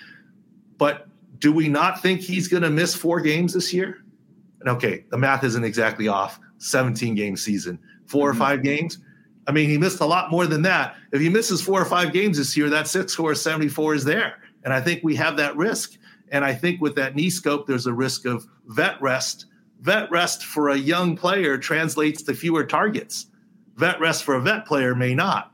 But 0.77 1.07
do 1.39 1.51
we 1.51 1.67
not 1.67 2.01
think 2.01 2.21
he's 2.21 2.47
going 2.47 2.63
to 2.63 2.69
miss 2.69 2.95
four 2.95 3.21
games 3.21 3.53
this 3.53 3.73
year? 3.73 4.03
And 4.59 4.69
okay, 4.69 5.05
the 5.09 5.17
math 5.17 5.43
isn't 5.43 5.63
exactly 5.63 6.07
off. 6.07 6.39
17 6.59 7.13
game 7.15 7.37
season, 7.37 7.79
4 8.07 8.31
mm-hmm. 8.31 8.35
or 8.35 8.39
five 8.39 8.63
games. 8.63 8.99
I 9.47 9.51
mean, 9.51 9.69
he 9.69 9.77
missed 9.77 10.01
a 10.01 10.05
lot 10.05 10.29
more 10.29 10.45
than 10.45 10.61
that. 10.63 10.95
If 11.13 11.21
he 11.21 11.29
misses 11.29 11.61
four 11.61 11.81
or 11.81 11.85
five 11.85 12.11
games 12.11 12.37
this 12.37 12.57
year, 12.57 12.69
that 12.69 12.87
SIC 12.87 13.09
score 13.09 13.33
74 13.33 13.95
is 13.95 14.03
there. 14.03 14.39
And 14.63 14.73
I 14.73 14.81
think 14.81 15.03
we 15.03 15.15
have 15.15 15.37
that 15.37 15.55
risk. 15.55 15.97
And 16.29 16.43
I 16.43 16.53
think 16.53 16.81
with 16.81 16.95
that 16.95 17.15
knee 17.15 17.29
scope, 17.29 17.65
there's 17.65 17.87
a 17.87 17.93
risk 17.93 18.25
of 18.25 18.45
vet 18.65 19.01
rest. 19.01 19.45
Vet 19.79 20.11
rest 20.11 20.43
for 20.43 20.69
a 20.69 20.75
young 20.75 21.15
player 21.15 21.57
translates 21.57 22.21
to 22.23 22.33
fewer 22.33 22.65
targets. 22.65 23.27
Vet 23.75 23.99
rest 24.01 24.23
for 24.23 24.35
a 24.35 24.41
vet 24.41 24.65
player 24.65 24.93
may 24.95 25.15
not. 25.15 25.53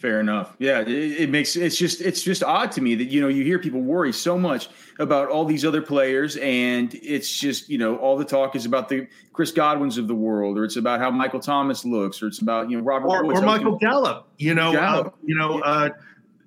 Fair 0.00 0.18
enough. 0.18 0.56
Yeah, 0.58 0.80
it, 0.80 0.88
it, 0.88 1.30
makes 1.30 1.56
it's 1.56 1.76
just 1.76 2.00
it's 2.00 2.22
just 2.22 2.42
odd 2.42 2.72
to 2.72 2.80
me 2.80 2.94
that 2.94 3.08
you 3.10 3.20
know 3.20 3.28
you 3.28 3.44
hear 3.44 3.58
people 3.58 3.82
worry 3.82 4.14
so 4.14 4.38
much 4.38 4.70
about 4.98 5.28
all 5.28 5.44
these 5.44 5.62
other 5.62 5.82
players, 5.82 6.38
and 6.38 6.94
it's 7.02 7.30
just 7.30 7.68
you 7.68 7.76
know 7.76 7.96
all 7.96 8.16
the 8.16 8.24
talk 8.24 8.56
is 8.56 8.64
about 8.64 8.88
the 8.88 9.06
Chris 9.34 9.52
Godwins 9.52 9.98
of 9.98 10.08
the 10.08 10.14
world, 10.14 10.56
or 10.56 10.64
it's 10.64 10.76
about 10.76 11.00
how 11.00 11.10
Michael 11.10 11.38
Thomas 11.38 11.84
looks, 11.84 12.22
or 12.22 12.28
it's 12.28 12.38
about 12.38 12.70
you 12.70 12.78
know 12.78 12.82
Robert 12.82 13.08
or, 13.08 13.26
or 13.26 13.42
Michael 13.42 13.76
Gallup. 13.76 14.26
You 14.38 14.54
know, 14.54 14.72
Gallup. 14.72 15.08
Uh, 15.08 15.10
you 15.22 15.36
know, 15.36 15.60
uh, 15.60 15.90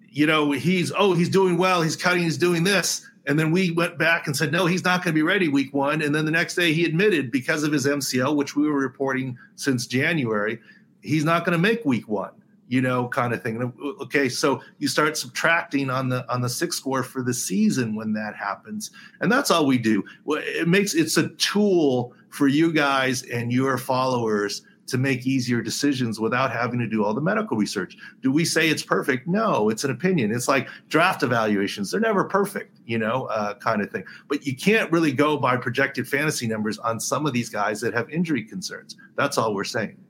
you 0.09 0.25
know 0.25 0.51
he's 0.51 0.91
oh 0.97 1.13
he's 1.13 1.29
doing 1.29 1.55
well, 1.55 1.83
he's 1.83 1.95
cutting, 1.95 2.23
he's 2.23 2.39
doing 2.39 2.63
this, 2.63 3.07
and 3.27 3.37
then 3.37 3.51
we 3.51 3.69
went 3.69 3.99
back 3.99 4.25
and 4.25 4.35
said 4.35 4.51
no, 4.51 4.65
he's 4.65 4.83
not 4.83 5.03
going 5.03 5.13
to 5.13 5.15
be 5.15 5.21
ready 5.21 5.47
week 5.47 5.71
one, 5.75 6.01
and 6.01 6.15
then 6.15 6.25
the 6.25 6.31
next 6.31 6.55
day 6.55 6.73
he 6.73 6.85
admitted 6.85 7.29
because 7.29 7.61
of 7.61 7.71
his 7.71 7.85
MCL, 7.85 8.35
which 8.35 8.55
we 8.55 8.67
were 8.67 8.79
reporting 8.79 9.37
since 9.57 9.85
January, 9.85 10.57
he's 11.03 11.23
not 11.23 11.45
going 11.45 11.55
to 11.55 11.61
make 11.61 11.85
week 11.85 12.07
one 12.07 12.31
you 12.73 12.81
know, 12.81 13.07
kind 13.07 13.35
of 13.35 13.43
thing. 13.43 13.71
Okay, 14.01 14.27
so 14.27 14.59
you 14.79 14.87
start 14.87 15.15
subtracting 15.15 15.91
on 15.91 16.09
the 16.09 16.27
on 16.33 16.41
the 16.41 16.49
SIC 16.49 16.73
score 16.73 17.03
for 17.03 17.21
the 17.21 17.33
season 17.33 17.93
when 17.93 18.13
that 18.13 18.35
happens, 18.35 18.89
and 19.21 19.31
that's 19.31 19.51
all 19.51 19.67
we 19.67 19.77
do. 19.77 20.03
It 20.25 20.67
makes 20.67 20.95
it's 20.95 21.15
a 21.17 21.29
tool 21.35 22.13
for 22.29 22.47
you 22.47 22.73
guys 22.73 23.21
and 23.25 23.53
your 23.53 23.77
followers 23.77 24.63
to 24.87 24.97
make 24.97 25.27
easier 25.27 25.61
decisions 25.61 26.19
without 26.19 26.51
having 26.51 26.79
to 26.79 26.87
do 26.87 27.05
all 27.05 27.13
the 27.13 27.21
medical 27.21 27.55
research. 27.55 27.95
Do 28.23 28.31
we 28.31 28.43
say 28.43 28.69
it's 28.69 28.81
perfect? 28.81 29.27
No, 29.27 29.69
it's 29.69 29.83
an 29.83 29.91
opinion. 29.91 30.31
It's 30.33 30.47
like 30.47 30.67
draft 30.89 31.21
evaluations; 31.21 31.91
they're 31.91 32.01
never 32.01 32.23
perfect, 32.23 32.79
you 32.87 32.97
know, 32.97 33.25
uh, 33.25 33.53
kind 33.53 33.83
of 33.83 33.91
thing. 33.91 34.03
But 34.27 34.47
you 34.47 34.55
can't 34.55 34.91
really 34.91 35.11
go 35.11 35.37
by 35.37 35.57
projected 35.57 36.07
fantasy 36.07 36.47
numbers 36.47 36.79
on 36.79 36.99
some 36.99 37.27
of 37.27 37.33
these 37.33 37.49
guys 37.49 37.81
that 37.81 37.93
have 37.93 38.09
injury 38.09 38.43
concerns. 38.43 38.97
That's 39.15 39.37
all 39.37 39.53
we're 39.53 39.63
saying. 39.63 40.02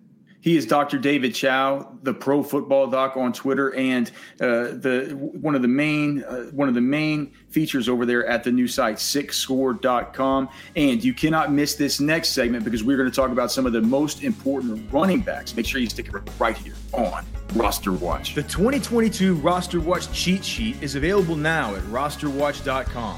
He 0.43 0.57
is 0.57 0.65
Dr. 0.65 0.97
David 0.97 1.33
Chao, 1.33 1.95
the 2.03 2.13
Pro 2.13 2.43
Football 2.43 2.87
Doc 2.87 3.15
on 3.15 3.31
Twitter, 3.31 3.73
and 3.75 4.11
uh, 4.41 4.75
the 4.75 5.15
one 5.15 5.55
of 5.55 5.61
the 5.61 5.69
main 5.69 6.21
uh, 6.25 6.47
one 6.47 6.67
of 6.67 6.75
the 6.75 6.81
main 6.81 7.31
features 7.47 7.87
over 7.87 8.05
there 8.05 8.25
at 8.27 8.43
the 8.43 8.51
new 8.51 8.67
site 8.67 8.97
sicscore.com. 8.97 10.49
And 10.75 11.01
you 11.01 11.13
cannot 11.13 11.53
miss 11.53 11.75
this 11.75 12.01
next 12.01 12.31
segment 12.31 12.65
because 12.65 12.83
we're 12.83 12.97
going 12.97 13.09
to 13.09 13.15
talk 13.15 13.31
about 13.31 13.53
some 13.53 13.65
of 13.65 13.71
the 13.71 13.79
most 13.79 14.21
important 14.21 14.91
running 14.91 15.21
backs. 15.21 15.55
Make 15.55 15.65
sure 15.65 15.79
you 15.79 15.87
stick 15.87 16.09
it 16.09 16.29
right 16.37 16.57
here 16.57 16.75
on 16.91 17.25
Roster 17.53 17.93
Watch. 17.93 18.35
The 18.35 18.43
2022 18.43 19.35
Roster 19.35 19.79
Watch 19.79 20.11
cheat 20.11 20.43
sheet 20.43 20.75
is 20.83 20.95
available 20.95 21.37
now 21.37 21.73
at 21.73 21.83
rosterwatch.com. 21.83 23.17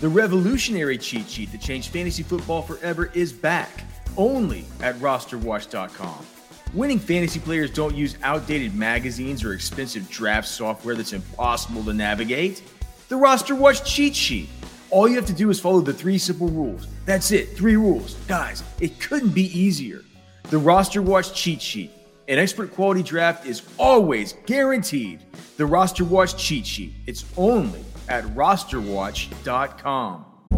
The 0.00 0.08
revolutionary 0.08 0.98
cheat 0.98 1.28
sheet 1.28 1.52
that 1.52 1.60
changed 1.60 1.92
fantasy 1.92 2.24
football 2.24 2.62
forever 2.62 3.12
is 3.14 3.32
back 3.32 3.84
only 4.16 4.64
at 4.80 4.96
rosterwatch.com. 4.96 6.26
Winning 6.74 6.98
fantasy 6.98 7.38
players 7.38 7.70
don't 7.70 7.94
use 7.94 8.18
outdated 8.24 8.74
magazines 8.74 9.44
or 9.44 9.52
expensive 9.52 10.10
draft 10.10 10.48
software 10.48 10.96
that's 10.96 11.12
impossible 11.12 11.84
to 11.84 11.92
navigate. 11.92 12.62
The 13.08 13.14
Roster 13.14 13.54
Watch 13.54 13.84
cheat 13.84 14.16
sheet. 14.16 14.48
All 14.90 15.08
you 15.08 15.14
have 15.14 15.26
to 15.26 15.32
do 15.32 15.50
is 15.50 15.60
follow 15.60 15.80
the 15.80 15.92
three 15.92 16.18
simple 16.18 16.48
rules. 16.48 16.88
That's 17.06 17.30
it, 17.30 17.56
three 17.56 17.76
rules. 17.76 18.14
Guys, 18.26 18.64
it 18.80 18.98
couldn't 18.98 19.34
be 19.34 19.56
easier. 19.56 20.02
The 20.50 20.58
Roster 20.58 21.00
Watch 21.00 21.32
cheat 21.32 21.62
sheet. 21.62 21.92
An 22.26 22.40
expert 22.40 22.72
quality 22.72 23.04
draft 23.04 23.46
is 23.46 23.62
always 23.78 24.34
guaranteed. 24.44 25.20
The 25.56 25.66
Roster 25.66 26.04
Watch 26.04 26.36
cheat 26.36 26.66
sheet. 26.66 26.92
It's 27.06 27.24
only 27.36 27.84
at 28.08 28.24
rosterwatch.com. 28.24 30.24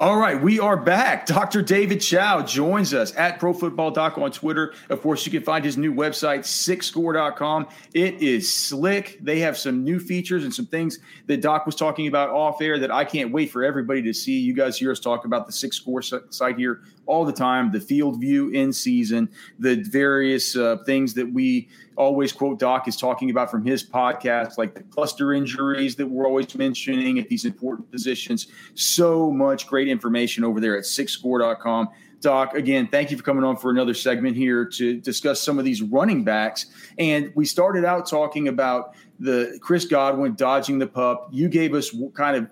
All 0.00 0.16
right, 0.16 0.40
we 0.40 0.58
are 0.58 0.78
back. 0.78 1.26
Dr. 1.40 1.60
David 1.60 2.00
Chao 2.00 2.40
joins 2.40 2.94
us 2.94 3.14
at 3.16 3.38
Pro 3.38 3.52
Football 3.52 3.90
Doc 3.90 4.16
on 4.16 4.32
Twitter. 4.32 4.72
Of 4.88 5.02
course, 5.02 5.26
you 5.26 5.30
can 5.30 5.42
find 5.42 5.62
his 5.62 5.76
new 5.76 5.92
website, 5.92 6.38
sicscore.com. 6.38 7.68
It 7.92 8.22
is 8.22 8.50
slick. 8.50 9.18
They 9.20 9.40
have 9.40 9.58
some 9.58 9.84
new 9.84 10.00
features 10.00 10.44
and 10.44 10.54
some 10.54 10.64
things 10.64 11.00
that 11.26 11.42
Doc 11.42 11.66
was 11.66 11.76
talking 11.76 12.06
about 12.06 12.30
off 12.30 12.62
air 12.62 12.78
that 12.78 12.90
I 12.90 13.04
can't 13.04 13.30
wait 13.30 13.50
for 13.50 13.62
everybody 13.62 14.00
to 14.00 14.14
see. 14.14 14.38
You 14.38 14.54
guys 14.54 14.78
hear 14.78 14.90
us 14.90 15.00
talk 15.00 15.26
about 15.26 15.46
the 15.46 15.52
SIC 15.52 15.74
Score 15.74 16.00
site 16.00 16.56
here 16.56 16.80
all 17.06 17.24
the 17.24 17.32
time 17.32 17.72
the 17.72 17.80
field 17.80 18.20
view 18.20 18.50
in 18.50 18.72
season, 18.72 19.28
the 19.58 19.76
various 19.90 20.56
uh, 20.56 20.76
things 20.86 21.14
that 21.14 21.32
we 21.32 21.68
always 21.96 22.32
quote 22.32 22.58
Doc 22.58 22.88
is 22.88 22.96
talking 22.96 23.30
about 23.30 23.50
from 23.50 23.64
his 23.64 23.84
podcast, 23.84 24.58
like 24.58 24.74
the 24.74 24.82
cluster 24.84 25.32
injuries 25.32 25.96
that 25.96 26.06
we're 26.06 26.26
always 26.26 26.54
mentioning 26.54 27.18
at 27.18 27.28
these 27.28 27.44
important 27.44 27.90
positions. 27.90 28.46
So 28.74 29.30
much 29.30 29.66
great 29.66 29.88
information 29.88 30.44
over 30.44 30.60
there 30.60 30.76
at 30.76 30.84
sicscore.com. 30.84 31.88
Doc, 32.20 32.54
again, 32.54 32.86
thank 32.86 33.10
you 33.10 33.16
for 33.16 33.22
coming 33.22 33.44
on 33.44 33.56
for 33.56 33.70
another 33.70 33.94
segment 33.94 34.36
here 34.36 34.66
to 34.66 35.00
discuss 35.00 35.40
some 35.40 35.58
of 35.58 35.64
these 35.64 35.80
running 35.82 36.22
backs. 36.22 36.66
And 36.98 37.32
we 37.34 37.46
started 37.46 37.84
out 37.84 38.06
talking 38.08 38.48
about 38.48 38.94
the 39.18 39.58
Chris 39.62 39.86
Godwin 39.86 40.34
dodging 40.34 40.78
the 40.78 40.86
pup. 40.86 41.28
You 41.32 41.48
gave 41.48 41.74
us 41.74 41.94
kind 42.14 42.36
of 42.36 42.48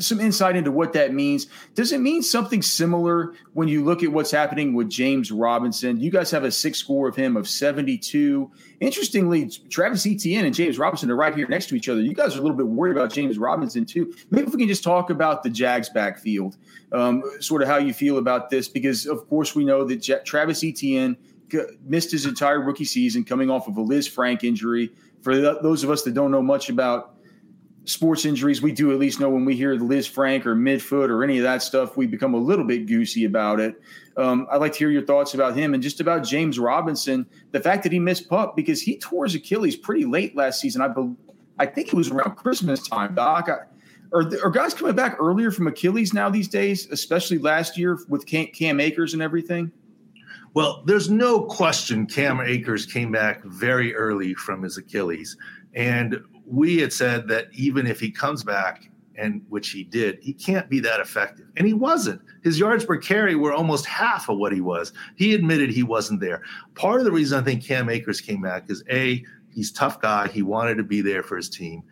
some 0.00 0.20
insight 0.20 0.56
into 0.56 0.70
what 0.70 0.92
that 0.92 1.12
means. 1.12 1.46
Does 1.74 1.92
it 1.92 2.00
mean 2.00 2.22
something 2.22 2.62
similar 2.62 3.34
when 3.52 3.68
you 3.68 3.84
look 3.84 4.02
at 4.02 4.12
what's 4.12 4.30
happening 4.30 4.74
with 4.74 4.88
James 4.88 5.30
Robinson? 5.30 6.00
You 6.00 6.10
guys 6.10 6.30
have 6.30 6.44
a 6.44 6.50
SIC 6.50 6.74
score 6.74 7.08
of 7.08 7.16
him 7.16 7.36
of 7.36 7.48
72. 7.48 8.50
Interestingly, 8.80 9.48
Travis 9.70 10.06
Etienne 10.06 10.44
and 10.44 10.54
James 10.54 10.78
Robinson 10.78 11.10
are 11.10 11.16
right 11.16 11.34
here 11.34 11.48
next 11.48 11.68
to 11.68 11.74
each 11.74 11.88
other. 11.88 12.00
You 12.00 12.14
guys 12.14 12.34
are 12.34 12.38
a 12.38 12.42
little 12.42 12.56
bit 12.56 12.66
worried 12.66 12.92
about 12.92 13.12
James 13.12 13.38
Robinson 13.38 13.84
too. 13.84 14.14
Maybe 14.30 14.46
if 14.46 14.52
we 14.52 14.58
can 14.58 14.68
just 14.68 14.84
talk 14.84 15.10
about 15.10 15.42
the 15.42 15.50
Jags 15.50 15.88
backfield, 15.88 16.56
um, 16.92 17.22
sort 17.40 17.62
of 17.62 17.68
how 17.68 17.78
you 17.78 17.92
feel 17.92 18.18
about 18.18 18.50
this, 18.50 18.68
because 18.68 19.06
of 19.06 19.28
course 19.28 19.54
we 19.54 19.64
know 19.64 19.84
that 19.84 19.96
J- 19.96 20.20
Travis 20.24 20.62
Etienne 20.64 21.16
missed 21.84 22.10
his 22.10 22.26
entire 22.26 22.60
rookie 22.60 22.84
season 22.84 23.24
coming 23.24 23.50
off 23.50 23.68
of 23.68 23.76
a 23.78 23.82
Lisfranc 23.82 24.44
injury. 24.44 24.92
For 25.22 25.36
those 25.36 25.82
of 25.82 25.90
us 25.90 26.02
that 26.02 26.14
don't 26.14 26.30
know 26.30 26.42
much 26.42 26.68
about 26.68 27.14
sports 27.88 28.26
injuries, 28.26 28.60
we 28.60 28.70
do 28.70 28.92
at 28.92 28.98
least 28.98 29.18
know 29.18 29.30
when 29.30 29.46
we 29.46 29.56
hear 29.56 29.74
Lisfranc 29.78 30.44
or 30.44 30.54
midfoot 30.54 31.08
or 31.08 31.24
any 31.24 31.38
of 31.38 31.42
that 31.44 31.62
stuff, 31.62 31.96
we 31.96 32.06
become 32.06 32.34
a 32.34 32.38
little 32.38 32.64
bit 32.64 32.86
goosey 32.86 33.24
about 33.24 33.60
it. 33.60 33.80
Um, 34.18 34.46
I'd 34.50 34.60
like 34.60 34.72
to 34.74 34.78
hear 34.78 34.90
your 34.90 35.06
thoughts 35.06 35.32
about 35.32 35.56
him 35.56 35.72
and 35.72 35.82
just 35.82 35.98
about 36.00 36.22
James 36.22 36.58
Robinson. 36.58 37.26
The 37.52 37.60
fact 37.60 37.82
that 37.84 37.92
he 37.92 37.98
missed 37.98 38.28
pup 38.28 38.54
because 38.54 38.82
he 38.82 38.98
tore 38.98 39.24
his 39.24 39.34
Achilles 39.34 39.74
pretty 39.74 40.04
late 40.04 40.36
last 40.36 40.60
season. 40.60 40.82
I 40.82 40.88
be, 40.88 41.14
I 41.58 41.64
think 41.64 41.88
it 41.88 41.94
was 41.94 42.10
around 42.10 42.36
Christmas 42.36 42.86
time, 42.86 43.14
Doc. 43.14 43.48
I, 43.48 43.56
are, 44.12 44.30
are 44.44 44.50
guys 44.50 44.74
coming 44.74 44.94
back 44.94 45.16
earlier 45.18 45.50
from 45.50 45.66
Achilles 45.66 46.12
now 46.12 46.28
these 46.28 46.48
days, 46.48 46.90
especially 46.90 47.38
last 47.38 47.78
year 47.78 47.98
with 48.08 48.26
Cam, 48.26 48.48
Cam 48.48 48.80
Akers 48.80 49.14
and 49.14 49.22
everything? 49.22 49.72
Well, 50.52 50.82
there's 50.84 51.08
no 51.08 51.42
question 51.42 52.06
Cam 52.06 52.40
Akers 52.40 52.84
came 52.84 53.12
back 53.12 53.44
very 53.44 53.94
early 53.94 54.34
from 54.34 54.62
his 54.62 54.76
Achilles. 54.76 55.36
And 55.74 56.20
we 56.50 56.78
had 56.78 56.92
said 56.92 57.28
that 57.28 57.48
even 57.52 57.86
if 57.86 58.00
he 58.00 58.10
comes 58.10 58.42
back 58.42 58.90
and 59.16 59.42
which 59.48 59.70
he 59.70 59.84
did, 59.84 60.18
he 60.22 60.32
can't 60.32 60.70
be 60.70 60.80
that 60.80 61.00
effective. 61.00 61.46
And 61.56 61.66
he 61.66 61.74
wasn't. 61.74 62.20
His 62.42 62.58
yards 62.58 62.84
per 62.84 62.96
carry 62.96 63.34
were 63.34 63.52
almost 63.52 63.84
half 63.84 64.28
of 64.28 64.38
what 64.38 64.52
he 64.52 64.60
was. 64.60 64.92
He 65.16 65.34
admitted 65.34 65.70
he 65.70 65.82
wasn't 65.82 66.20
there. 66.20 66.42
Part 66.74 67.00
of 67.00 67.04
the 67.04 67.12
reason 67.12 67.38
I 67.38 67.44
think 67.44 67.64
Cam 67.64 67.88
Akers 67.90 68.20
came 68.20 68.40
back 68.40 68.70
is 68.70 68.82
A, 68.90 69.24
he's 69.52 69.72
tough 69.72 70.00
guy. 70.00 70.28
He 70.28 70.42
wanted 70.42 70.76
to 70.76 70.84
be 70.84 71.00
there 71.00 71.22
for 71.22 71.36
his 71.36 71.48
team. 71.48 71.82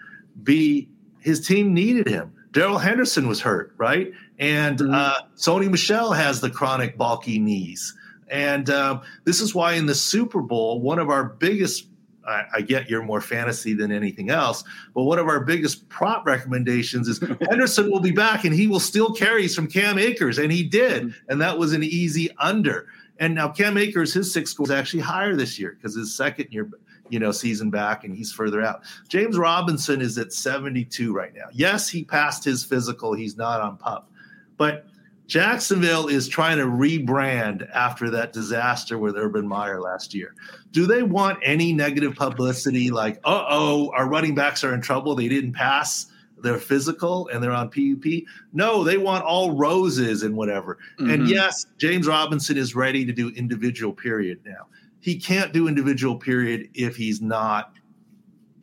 B, 0.43 0.89
his 1.21 1.47
team 1.47 1.75
needed 1.75 2.09
him. 2.09 2.33
Darrell 2.53 2.79
Henderson 2.79 3.29
was 3.29 3.41
hurt, 3.41 3.75
right? 3.77 4.13
And 4.39 4.79
mm-hmm. 4.79 4.95
uh, 4.95 5.15
Sony 5.37 5.71
Michel 5.71 6.13
has 6.13 6.41
the 6.41 6.49
chronic 6.49 6.97
bulky 6.97 7.39
knees. 7.39 7.95
And 8.29 8.71
uh, 8.71 9.01
this 9.25 9.41
is 9.41 9.55
why 9.55 9.75
in 9.75 9.87
the 9.87 9.95
Super 9.95 10.41
Bowl, 10.41 10.81
one 10.81 10.99
of 10.99 11.11
our 11.11 11.25
biggest 11.25 11.89
I, 12.27 12.45
I, 12.55 12.61
get 12.61 12.91
you're 12.91 13.03
more 13.03 13.21
fantasy 13.21 13.75
than 13.75 13.93
anything 13.93 14.31
else, 14.31 14.65
but 14.95 15.05
one 15.05 15.19
of 15.19 15.29
our 15.29 15.41
biggest 15.41 15.89
prop 15.89 16.27
recommendations 16.27 17.09
is 17.09 17.19
Henderson 17.49 17.91
will 17.91 18.01
be 18.01 18.11
back 18.11 18.45
and 18.45 18.55
he 18.55 18.67
will 18.67 18.81
steal 18.81 19.13
carries 19.13 19.55
from 19.55 19.67
Cam 19.67 19.99
Akers, 19.99 20.39
and 20.39 20.53
he 20.53 20.63
did, 20.63 21.05
mm-hmm. 21.05 21.31
and 21.31 21.41
that 21.41 21.59
was 21.59 21.73
an 21.73 21.83
easy 21.83 22.31
under. 22.39 22.89
And 23.19 23.35
now 23.35 23.49
Cam 23.49 23.79
Akers, 23.79 24.13
his 24.13 24.33
SIC 24.33 24.47
scores 24.47 24.71
actually 24.71 25.01
higher 25.01 25.35
this 25.35 25.59
year 25.59 25.77
because 25.77 25.95
his 25.95 26.15
second 26.15 26.49
year, 26.51 26.69
you 27.09 27.19
know, 27.19 27.33
season 27.33 27.71
back, 27.71 28.05
and 28.05 28.15
he's 28.15 28.33
further 28.33 28.63
out. 28.63 28.83
James 29.09 29.39
Robinson 29.39 30.01
is 30.01 30.19
at 30.19 30.33
72 30.33 31.15
right 31.15 31.35
now. 31.35 31.47
Yes, 31.53 31.89
he 31.89 32.05
passed 32.05 32.45
his 32.45 32.65
physical; 32.65 33.15
he's 33.15 33.37
not 33.37 33.61
on 33.61 33.77
pup, 33.79 34.11
but 34.57 34.87
Jacksonville 35.27 36.07
is 36.07 36.29
trying 36.29 36.59
to 36.59 36.65
rebrand 36.65 37.69
after 37.73 38.11
that 38.11 38.33
disaster 38.33 38.97
with 38.97 39.17
Urban 39.17 39.47
Meyer 39.47 39.81
last 39.81 40.15
year. 40.15 40.35
Do 40.77 40.85
they 40.85 41.03
want 41.03 41.39
any 41.43 41.73
negative 41.73 42.15
publicity 42.17 42.91
like, 42.91 43.17
uh 43.25 43.47
oh, 43.49 43.91
our 43.95 44.07
running 44.07 44.35
backs 44.35 44.63
are 44.63 44.75
in 44.75 44.83
trouble? 44.83 45.15
They 45.15 45.27
didn't 45.27 45.55
pass 45.55 46.09
their 46.37 46.59
physical 46.59 47.29
and 47.29 47.43
they're 47.43 47.51
on 47.51 47.71
PUP? 47.71 48.25
No, 48.53 48.85
they 48.85 48.99
want 48.99 49.25
all 49.25 49.57
roses 49.57 50.23
and 50.23 50.37
whatever. 50.37 50.77
Mm-hmm. 51.01 51.11
And 51.11 51.29
yes, 51.31 51.65
James 51.79 52.07
Robinson 52.07 52.59
is 52.59 52.75
ready 52.75 53.07
to 53.07 53.13
do 53.15 53.31
individual 53.31 53.95
period 53.95 54.41
now. 54.45 54.67
He 55.01 55.19
can't 55.19 55.51
do 55.51 55.67
individual 55.67 56.15
period 56.15 56.69
if 56.75 56.95
he's 56.95 57.23
not 57.23 57.73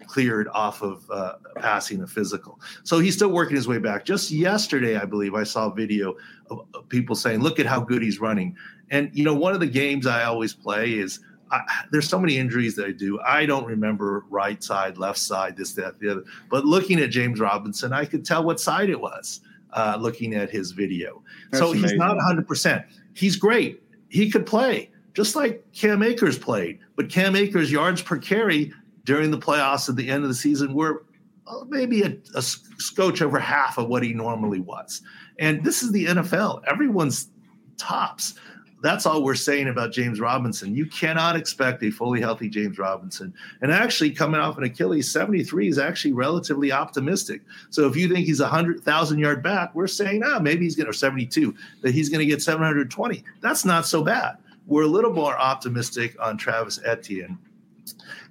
cleared 0.06 0.48
off 0.50 0.84
of 0.84 1.10
uh, 1.10 1.38
passing 1.56 2.04
a 2.04 2.08
physical. 2.08 2.60
So 2.84 3.00
he's 3.00 3.16
still 3.16 3.32
working 3.32 3.56
his 3.56 3.68
way 3.68 3.80
back. 3.80 4.06
Just 4.06 4.30
yesterday, 4.30 4.98
I 4.98 5.06
believe, 5.06 5.34
I 5.34 5.46
saw 5.46 5.72
a 5.72 5.74
video 5.74 6.16
of, 6.52 6.68
of 6.76 6.88
people 6.90 7.16
saying, 7.16 7.40
"Look 7.40 7.60
at 7.60 7.66
how 7.66 7.80
good 7.80 8.04
he's 8.04 8.20
running." 8.20 8.56
And 8.92 9.10
you 9.14 9.24
know, 9.24 9.34
one 9.34 9.56
of 9.56 9.60
the 9.60 9.66
games 9.66 10.06
I 10.06 10.26
always 10.26 10.54
play 10.54 10.92
is 10.92 11.20
I, 11.54 11.84
there's 11.92 12.08
so 12.08 12.20
many 12.20 12.38
injuries 12.38 12.76
that 12.76 12.86
I 12.86 12.92
do. 12.92 13.20
I 13.22 13.46
don't 13.46 13.66
remember 13.66 14.26
right 14.30 14.64
side, 14.64 14.98
left 14.98 15.20
side, 15.20 15.56
this, 15.58 15.74
that, 15.74 16.00
the 16.00 16.12
other. 16.12 16.24
But 16.50 16.66
looking 16.66 17.00
at 17.00 17.10
James 17.10 17.40
Robinson, 17.40 17.94
I 17.94 18.06
could 18.06 18.26
tell 18.26 18.44
what 18.44 18.60
side 18.60 18.90
it 18.90 19.00
was. 19.00 19.42
Uh, 19.72 19.98
looking 20.00 20.36
at 20.36 20.52
his 20.52 20.70
video, 20.72 21.24
That's 21.50 21.60
so 21.60 21.72
amazing. 21.72 21.90
he's 21.90 21.98
not 21.98 22.16
100. 22.16 22.48
percent 22.48 22.86
He's 23.16 23.36
great. 23.36 23.82
He 24.10 24.30
could 24.30 24.46
play 24.46 24.92
just 25.14 25.36
like 25.36 25.66
Cam 25.74 26.04
Akers 26.04 26.38
played, 26.38 26.80
but 26.96 27.10
Cam 27.10 27.36
Akers 27.36 27.72
yards 27.72 28.02
per 28.02 28.18
carry 28.18 28.72
during 29.06 29.32
the 29.32 29.38
playoffs 29.38 29.90
at 29.90 29.96
the 29.96 30.10
end 30.10 30.24
of 30.24 30.30
the 30.30 30.36
season 30.36 30.74
were 30.74 31.06
uh, 31.48 31.64
maybe 31.68 32.04
a, 32.04 32.16
a 32.36 32.42
scotch 32.42 33.22
over 33.22 33.40
half 33.40 33.78
of 33.78 33.88
what 33.88 34.04
he 34.04 34.14
normally 34.14 34.60
was. 34.60 35.02
And 35.40 35.64
this 35.64 35.84
is 35.84 35.92
the 35.92 36.06
NFL. 36.06 36.62
Everyone's 36.68 37.30
tops. 37.78 38.36
That's 38.84 39.06
all 39.06 39.24
we're 39.24 39.36
saying 39.36 39.70
about 39.70 39.94
James 39.94 40.20
Robinson. 40.20 40.76
You 40.76 40.86
cannot 40.86 41.38
expect 41.38 41.82
a 41.84 41.90
fully 41.90 42.20
healthy 42.20 42.50
James 42.50 42.78
Robinson. 42.78 43.34
And 43.62 43.72
actually, 43.72 44.12
coming 44.12 44.42
off 44.42 44.58
an 44.58 44.66
Achilles, 44.66 45.10
73 45.10 45.70
is 45.70 45.80
actually 45.80 46.12
relatively 46.12 46.74
optimistic. 46.74 47.42
So 47.70 47.88
if 47.88 47.96
you 47.96 48.10
think 48.10 48.26
he's 48.26 48.42
a 48.42 48.44
100,000 48.44 49.20
yard 49.20 49.42
back, 49.42 49.74
we're 49.74 49.88
saying, 49.88 50.24
ah, 50.26 50.38
maybe 50.38 50.66
he's 50.66 50.76
going 50.76 50.88
to, 50.88 50.94
72, 50.94 51.56
that 51.82 51.94
he's 51.94 52.10
going 52.10 52.20
to 52.20 52.26
get 52.26 52.42
720. 52.42 53.24
That's 53.40 53.64
not 53.64 53.86
so 53.86 54.04
bad. 54.04 54.38
We're 54.68 54.84
a 54.84 54.88
little 54.88 55.14
more 55.14 55.38
optimistic 55.38 56.18
on 56.20 56.38
Travis 56.38 56.82
Etienne 56.84 57.38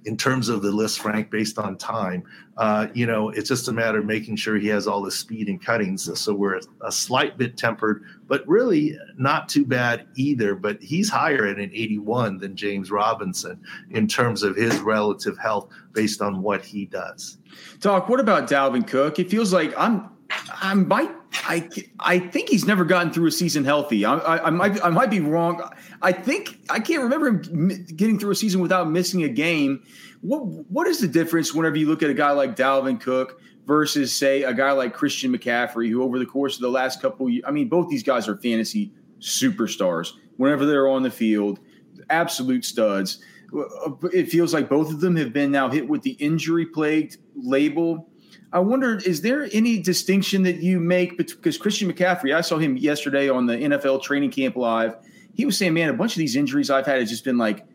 in 0.05 0.17
terms 0.17 0.49
of 0.49 0.61
the 0.61 0.71
Lisfranc 0.71 1.29
based 1.29 1.57
on 1.57 1.77
time. 1.77 2.23
Uh, 2.57 2.87
you 2.93 3.05
know, 3.05 3.29
it's 3.29 3.47
just 3.47 3.67
a 3.67 3.73
matter 3.73 3.99
of 3.99 4.05
making 4.05 4.35
sure 4.35 4.57
he 4.57 4.67
has 4.67 4.85
all 4.85 5.01
the 5.01 5.11
speed 5.11 5.47
and 5.47 5.63
cuttings. 5.63 6.09
So 6.19 6.33
we're 6.33 6.59
a 6.81 6.91
slight 6.91 7.37
bit 7.37 7.57
tempered, 7.57 8.03
but 8.27 8.47
really 8.47 8.97
not 9.17 9.49
too 9.49 9.65
bad 9.65 10.05
either. 10.15 10.55
But 10.55 10.81
he's 10.81 11.09
higher 11.09 11.47
at 11.47 11.57
an 11.57 11.71
81 11.73 12.39
than 12.39 12.55
James 12.55 12.91
Robinson 12.91 13.61
in 13.91 14.07
terms 14.07 14.43
of 14.43 14.55
his 14.55 14.77
relative 14.79 15.37
health 15.37 15.69
based 15.93 16.21
on 16.21 16.41
what 16.41 16.63
he 16.63 16.85
does. 16.85 17.37
Doc, 17.79 18.09
what 18.09 18.19
about 18.19 18.49
Dalvin 18.49 18.85
Cook? 18.85 19.19
It 19.19 19.29
feels 19.29 19.53
like 19.53 19.73
I'm 19.77 20.09
I 20.61 20.73
might 20.73 21.11
I 21.45 21.69
I 21.99 22.19
think 22.19 22.49
he's 22.49 22.65
never 22.65 22.85
gotten 22.85 23.11
through 23.11 23.27
a 23.27 23.31
season 23.31 23.63
healthy. 23.65 24.05
I, 24.05 24.15
I, 24.15 24.47
I, 24.47 24.49
might 24.49 24.83
I 24.83 24.89
might 24.89 25.09
be 25.09 25.19
wrong. 25.19 25.61
I 26.03 26.11
think 26.11 26.59
I 26.69 26.79
can't 26.79 27.01
remember 27.01 27.27
him 27.27 27.85
getting 27.95 28.19
through 28.19 28.31
a 28.31 28.35
season 28.35 28.61
without 28.61 28.89
missing 28.89 29.23
a 29.23 29.29
game. 29.29 29.83
What 30.21 30.41
what 30.41 30.87
is 30.87 30.99
the 30.99 31.07
difference 31.07 31.53
whenever 31.53 31.77
you 31.77 31.87
look 31.87 32.03
at 32.03 32.09
a 32.09 32.13
guy 32.13 32.31
like 32.31 32.55
Dalvin 32.55 32.99
Cook 32.99 33.41
versus 33.65 34.15
say 34.15 34.43
a 34.43 34.53
guy 34.53 34.73
like 34.73 34.93
Christian 34.93 35.35
McCaffrey, 35.35 35.89
who 35.89 36.03
over 36.03 36.19
the 36.19 36.25
course 36.25 36.55
of 36.55 36.61
the 36.61 36.69
last 36.69 37.01
couple, 37.01 37.29
years, 37.29 37.45
I 37.47 37.51
mean, 37.51 37.69
both 37.69 37.89
these 37.89 38.03
guys 38.03 38.27
are 38.27 38.37
fantasy 38.37 38.91
superstars. 39.19 40.09
Whenever 40.35 40.65
they're 40.65 40.89
on 40.89 41.03
the 41.03 41.11
field, 41.11 41.59
absolute 42.09 42.65
studs. 42.65 43.23
Uh, 43.55 43.91
it 44.11 44.29
feels 44.29 44.53
like 44.53 44.67
both 44.67 44.89
of 44.89 44.99
them 44.99 45.15
have 45.15 45.31
been 45.31 45.51
now 45.51 45.69
hit 45.69 45.87
with 45.87 46.01
the 46.01 46.11
injury 46.13 46.65
plagued 46.65 47.17
label 47.35 48.09
I 48.53 48.59
wonder, 48.59 48.97
is 48.97 49.21
there 49.21 49.49
any 49.51 49.79
distinction 49.79 50.43
that 50.43 50.57
you 50.57 50.79
make 50.79 51.17
because 51.17 51.57
Christian 51.57 51.91
McCaffrey? 51.91 52.35
I 52.35 52.41
saw 52.41 52.59
him 52.59 52.77
yesterday 52.77 53.27
on 53.27 53.47
the 53.47 53.55
NFL 53.55 54.03
Training 54.03 54.29
Camp 54.29 54.55
Live. 54.55 54.95
He 55.33 55.45
was 55.45 55.57
saying, 55.57 55.73
"Man, 55.73 55.89
a 55.89 55.93
bunch 55.93 56.13
of 56.13 56.19
these 56.19 56.35
injuries 56.35 56.69
I've 56.69 56.85
had 56.85 56.99
has 56.99 57.09
just 57.09 57.23
been 57.23 57.37
like 57.37 57.65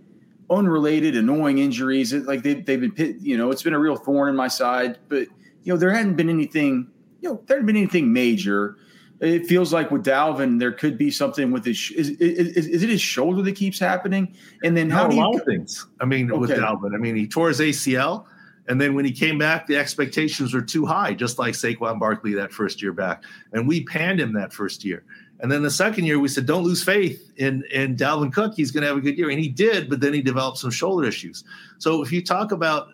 unrelated, 0.51 1.17
annoying 1.17 1.59
injuries. 1.59 2.13
Like 2.13 2.43
they, 2.43 2.55
they've 2.55 2.95
been, 2.95 3.19
you 3.21 3.37
know, 3.37 3.51
it's 3.51 3.63
been 3.63 3.75
a 3.75 3.79
real 3.79 3.97
thorn 3.97 4.29
in 4.29 4.37
my 4.37 4.49
side. 4.49 4.99
But 5.09 5.29
you 5.65 5.73
know, 5.73 5.77
there 5.77 5.91
hadn't 5.91 6.17
been 6.17 6.29
anything, 6.29 6.89
you 7.21 7.31
know, 7.31 7.43
there 7.47 7.57
hadn't 7.57 7.67
been 7.67 7.77
anything 7.77 8.13
major. 8.13 8.77
It 9.21 9.47
feels 9.47 9.73
like 9.73 9.91
with 9.91 10.05
Dalvin, 10.05 10.61
there 10.61 10.71
could 10.71 10.97
be 10.97 11.11
something 11.11 11.51
with 11.51 11.65
his. 11.65 11.91
Is, 11.91 12.11
is, 12.11 12.69
is 12.69 12.83
it 12.83 12.89
his 12.89 13.01
shoulder 13.01 13.43
that 13.43 13.57
keeps 13.57 13.79
happening? 13.79 14.35
And 14.63 14.77
then 14.77 14.91
how 14.91 15.05
no, 15.05 15.11
do 15.11 15.17
you? 15.17 15.23
A 15.23 15.25
lot 15.25 15.35
of 15.37 15.45
things. 15.45 15.87
I 16.01 16.05
mean, 16.05 16.31
okay. 16.31 16.39
with 16.39 16.51
Dalvin, 16.51 16.95
I 16.95 16.99
mean, 16.99 17.17
he 17.17 17.27
tore 17.27 17.49
his 17.49 17.59
ACL 17.59 18.27
and 18.69 18.79
then 18.79 18.95
when 18.95 19.05
he 19.07 19.13
came 19.13 19.39
back, 19.39 19.67
the 19.67 19.77
expectations 19.77 20.53
were 20.53 20.61
too 20.61 20.85
high, 20.85 21.15
just 21.15 21.39
like 21.39 21.55
Saquon 21.55 21.99
Barkley 21.99 22.35
that 22.35 22.53
first 22.53 22.83
year 22.83 22.93
back. 22.93 23.25
And 23.53 23.67
we 23.67 23.83
panned 23.85 24.21
him 24.21 24.35
that 24.35 24.53
first 24.53 24.85
year. 24.85 25.05
And 25.41 25.53
then 25.53 25.63
the 25.63 25.71
second 25.71 26.05
year, 26.05 26.19
we 26.19 26.29
said, 26.29 26.47
don't 26.47 26.65
lose 26.65 26.83
faith 26.83 27.31
in, 27.37 27.65
in 27.73 27.97
Dalvin 27.97 28.33
Cook. 28.33 28.55
He's 28.57 28.71
going 28.71 28.83
to 28.83 28.89
have 28.89 28.97
a 28.97 29.01
good 29.01 29.17
year. 29.17 29.31
And 29.31 29.39
he 29.39 29.49
did, 29.49 29.89
but 29.89 30.01
then 30.01 30.13
he 30.13 30.21
developed 30.21 30.59
some 30.59 30.71
shoulder 30.71 31.07
issues. 31.07 31.45
So 31.79 32.03
if 32.03 32.11
you 32.11 32.25
talk 32.25 32.51
about 32.51 32.89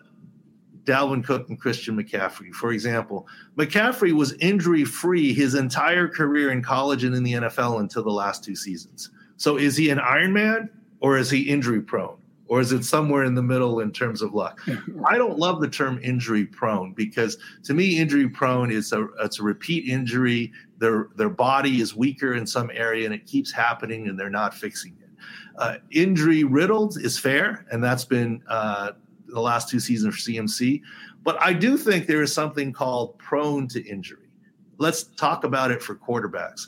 Dalvin 0.83 1.23
Cook 1.23 1.49
and 1.49 1.59
Christian 1.59 1.97
McCaffrey, 1.97 2.53
for 2.53 2.71
example, 2.71 3.27
McCaffrey 3.57 4.11
was 4.11 4.33
injury 4.33 4.85
free 4.85 5.33
his 5.33 5.55
entire 5.55 6.07
career 6.07 6.51
in 6.51 6.61
college 6.61 7.03
and 7.03 7.15
in 7.15 7.23
the 7.23 7.33
NFL 7.33 7.79
until 7.79 8.03
the 8.03 8.11
last 8.11 8.43
two 8.43 8.55
seasons. 8.55 9.09
So 9.37 9.57
is 9.57 9.75
he 9.75 9.89
an 9.89 9.99
Iron 9.99 10.31
Man 10.31 10.69
or 10.99 11.17
is 11.17 11.31
he 11.31 11.41
injury 11.41 11.81
prone? 11.81 12.17
or 12.47 12.59
is 12.59 12.71
it 12.71 12.83
somewhere 12.83 13.23
in 13.23 13.33
the 13.35 13.41
middle 13.41 13.79
in 13.79 13.91
terms 13.91 14.21
of 14.21 14.33
luck? 14.33 14.61
I 15.07 15.17
don't 15.17 15.37
love 15.37 15.61
the 15.61 15.67
term 15.67 15.99
injury 16.03 16.45
prone 16.45 16.93
because 16.93 17.37
to 17.63 17.73
me, 17.73 17.97
injury 17.97 18.29
prone 18.29 18.71
is 18.71 18.91
a 18.93 19.07
it's 19.19 19.39
a 19.39 19.43
repeat 19.43 19.87
injury. 19.87 20.51
Their 20.77 21.09
their 21.15 21.29
body 21.29 21.81
is 21.81 21.95
weaker 21.95 22.33
in 22.33 22.45
some 22.45 22.69
area 22.73 23.05
and 23.05 23.13
it 23.13 23.25
keeps 23.25 23.51
happening 23.51 24.07
and 24.07 24.19
they're 24.19 24.29
not 24.29 24.53
fixing 24.53 24.97
it. 25.01 25.09
Uh, 25.57 25.77
injury 25.91 26.43
riddled 26.43 26.97
is 26.97 27.17
fair, 27.17 27.65
and 27.71 27.81
that's 27.81 28.03
been 28.03 28.43
uh, 28.49 28.91
the 29.27 29.39
last 29.39 29.69
two 29.69 29.79
seasons 29.79 30.13
for 30.13 30.31
CMC. 30.31 30.81
But 31.23 31.41
I 31.41 31.53
do 31.53 31.77
think 31.77 32.07
there 32.07 32.21
is 32.21 32.33
something 32.33 32.73
called 32.73 33.17
prone 33.17 33.67
to 33.69 33.83
injury. 33.85 34.29
Let's 34.77 35.03
talk 35.03 35.45
about 35.45 35.71
it 35.71 35.81
for 35.81 35.95
quarterbacks. 35.95 36.67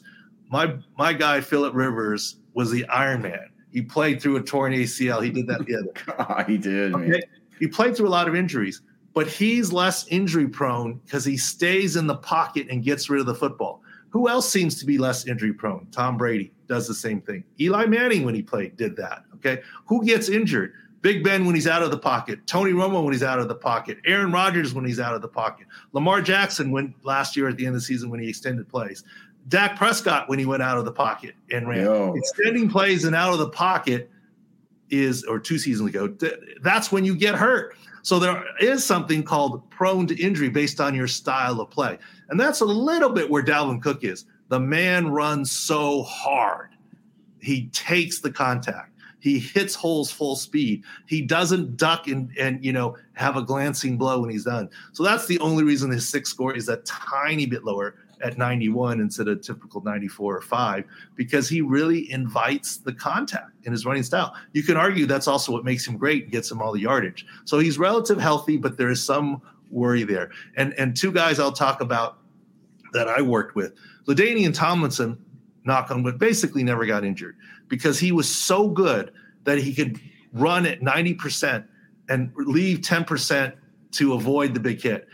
My 0.49 0.77
my 0.97 1.11
guy 1.11 1.41
Philip 1.41 1.73
Rivers 1.75 2.37
was 2.53 2.71
the 2.71 2.85
Iron 2.85 3.21
Man 3.21 3.49
he 3.71 3.81
played 3.81 4.21
through 4.21 4.37
a 4.37 4.41
torn 4.41 4.73
ACL. 4.73 5.23
He 5.23 5.29
did 5.29 5.45
that 5.47 5.65
the 5.65 5.75
other. 5.75 5.91
God, 6.17 6.45
he 6.47 6.57
did. 6.57 6.95
Okay. 6.95 7.21
He 7.59 7.67
played 7.67 7.95
through 7.95 8.07
a 8.07 8.09
lot 8.09 8.27
of 8.27 8.35
injuries, 8.35 8.81
but 9.13 9.27
he's 9.27 9.71
less 9.71 10.07
injury 10.07 10.47
prone 10.47 10.95
because 11.05 11.25
he 11.25 11.37
stays 11.37 11.95
in 11.95 12.07
the 12.07 12.15
pocket 12.15 12.67
and 12.69 12.83
gets 12.83 13.09
rid 13.09 13.19
of 13.19 13.25
the 13.25 13.35
football. 13.35 13.81
Who 14.17 14.27
else 14.27 14.49
seems 14.49 14.79
to 14.79 14.85
be 14.87 14.97
less 14.97 15.27
injury 15.27 15.53
prone? 15.53 15.85
Tom 15.91 16.17
Brady 16.17 16.51
does 16.67 16.87
the 16.87 16.95
same 16.95 17.21
thing. 17.21 17.43
Eli 17.59 17.85
Manning, 17.85 18.25
when 18.25 18.33
he 18.33 18.41
played, 18.41 18.75
did 18.75 18.95
that. 18.95 19.21
Okay. 19.35 19.61
Who 19.85 20.03
gets 20.03 20.27
injured? 20.27 20.73
Big 21.01 21.23
Ben 21.23 21.45
when 21.45 21.53
he's 21.53 21.67
out 21.67 21.83
of 21.83 21.91
the 21.91 21.99
pocket, 21.99 22.39
Tony 22.47 22.71
Romo 22.71 23.03
when 23.03 23.13
he's 23.13 23.21
out 23.21 23.37
of 23.37 23.47
the 23.47 23.53
pocket, 23.53 23.99
Aaron 24.07 24.31
Rodgers 24.31 24.73
when 24.73 24.85
he's 24.85 24.99
out 24.99 25.13
of 25.13 25.21
the 25.21 25.27
pocket, 25.27 25.67
Lamar 25.91 26.23
Jackson 26.23 26.71
when 26.71 26.95
last 27.03 27.37
year 27.37 27.47
at 27.47 27.57
the 27.57 27.67
end 27.67 27.75
of 27.75 27.81
the 27.81 27.85
season 27.85 28.09
when 28.09 28.19
he 28.19 28.27
extended 28.27 28.67
plays. 28.67 29.03
Dak 29.49 29.77
Prescott 29.77 30.27
when 30.27 30.39
he 30.39 30.47
went 30.47 30.63
out 30.63 30.79
of 30.79 30.85
the 30.85 30.91
pocket 30.91 31.35
and 31.51 31.67
ran. 31.67 31.83
Yo. 31.83 32.15
Extending 32.15 32.71
plays 32.71 33.05
and 33.05 33.15
out 33.15 33.33
of 33.33 33.37
the 33.37 33.49
pocket 33.49 34.09
is, 34.89 35.23
or 35.25 35.37
two 35.37 35.59
seasons 35.59 35.87
ago, 35.87 36.07
that's 36.63 36.91
when 36.91 37.05
you 37.05 37.15
get 37.15 37.35
hurt. 37.35 37.75
So 38.01 38.17
there 38.17 38.43
is 38.59 38.83
something 38.83 39.21
called 39.21 39.69
prone 39.69 40.07
to 40.07 40.19
injury 40.19 40.49
based 40.49 40.81
on 40.81 40.95
your 40.95 41.07
style 41.07 41.61
of 41.61 41.69
play. 41.69 41.99
And 42.29 42.39
that's 42.39 42.61
a 42.61 42.65
little 42.65 43.09
bit 43.09 43.29
where 43.29 43.43
Dalvin 43.43 43.81
Cook 43.81 44.03
is. 44.03 44.25
The 44.49 44.59
man 44.59 45.09
runs 45.09 45.51
so 45.51 46.03
hard. 46.03 46.69
He 47.39 47.67
takes 47.67 48.19
the 48.19 48.31
contact. 48.31 48.93
He 49.19 49.39
hits 49.39 49.75
holes 49.75 50.11
full 50.11 50.35
speed. 50.35 50.83
He 51.07 51.21
doesn't 51.21 51.75
duck 51.75 52.07
and 52.07 52.29
and 52.39 52.63
you 52.63 52.71
know 52.71 52.95
have 53.13 53.35
a 53.35 53.41
glancing 53.41 53.97
blow 53.97 54.21
when 54.21 54.29
he's 54.29 54.45
done. 54.45 54.69
So 54.93 55.03
that's 55.03 55.25
the 55.25 55.39
only 55.39 55.63
reason 55.63 55.91
his 55.91 56.07
SIC 56.07 56.27
score 56.27 56.55
is 56.55 56.69
a 56.69 56.77
tiny 56.77 57.45
bit 57.45 57.63
lower 57.63 57.95
at 58.21 58.37
91 58.37 58.99
instead 58.99 59.27
of 59.27 59.41
typical 59.41 59.81
94 59.81 60.37
or 60.37 60.41
5 60.41 60.85
because 61.15 61.47
he 61.47 61.61
really 61.61 62.11
invites 62.11 62.77
the 62.77 62.93
contact 62.93 63.51
in 63.63 63.71
his 63.71 63.85
running 63.85 64.03
style. 64.03 64.33
You 64.53 64.63
can 64.63 64.77
argue 64.77 65.05
that's 65.05 65.27
also 65.27 65.51
what 65.51 65.63
makes 65.63 65.87
him 65.87 65.97
great 65.97 66.23
and 66.23 66.31
gets 66.31 66.51
him 66.51 66.61
all 66.61 66.71
the 66.71 66.79
yardage. 66.79 67.25
So 67.45 67.59
he's 67.59 67.77
relative 67.77 68.19
healthy, 68.19 68.57
but 68.57 68.77
there 68.77 68.89
is 68.89 69.03
some 69.03 69.41
worry 69.69 70.03
there. 70.03 70.31
And 70.55 70.73
and 70.73 70.95
two 70.95 71.11
guys 71.11 71.39
I'll 71.39 71.51
talk 71.51 71.81
about 71.81 72.19
that 72.93 73.07
I 73.07 73.21
worked 73.21 73.55
with, 73.55 73.73
LaDainian 74.07 74.53
Tomlinson, 74.53 75.17
knock 75.65 75.91
on 75.91 76.03
wood, 76.03 76.17
basically 76.17 76.63
never 76.63 76.85
got 76.85 77.03
injured 77.03 77.37
because 77.67 77.99
he 77.99 78.11
was 78.11 78.33
so 78.33 78.69
good 78.69 79.11
that 79.43 79.57
he 79.57 79.73
could 79.73 79.99
run 80.33 80.65
at 80.65 80.81
90% 80.81 81.65
and 82.09 82.31
leave 82.35 82.79
10% 82.79 83.53
to 83.91 84.13
avoid 84.13 84.53
the 84.53 84.59
big 84.59 84.81
hit 84.81 85.07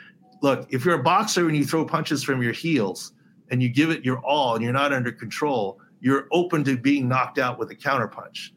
look, 0.43 0.67
if 0.71 0.85
you're 0.85 0.99
a 0.99 1.01
boxer 1.01 1.47
and 1.47 1.57
you 1.57 1.65
throw 1.65 1.83
punches 1.83 2.21
from 2.21 2.43
your 2.43 2.51
heels 2.51 3.13
and 3.49 3.63
you 3.63 3.69
give 3.69 3.89
it 3.89 4.05
your 4.05 4.19
all 4.19 4.53
and 4.53 4.63
you're 4.63 4.73
not 4.73 4.93
under 4.93 5.11
control, 5.11 5.79
you're 6.01 6.27
open 6.31 6.63
to 6.65 6.77
being 6.77 7.07
knocked 7.07 7.39
out 7.39 7.57
with 7.57 7.71
a 7.71 7.75
counterpunch. 7.75 8.51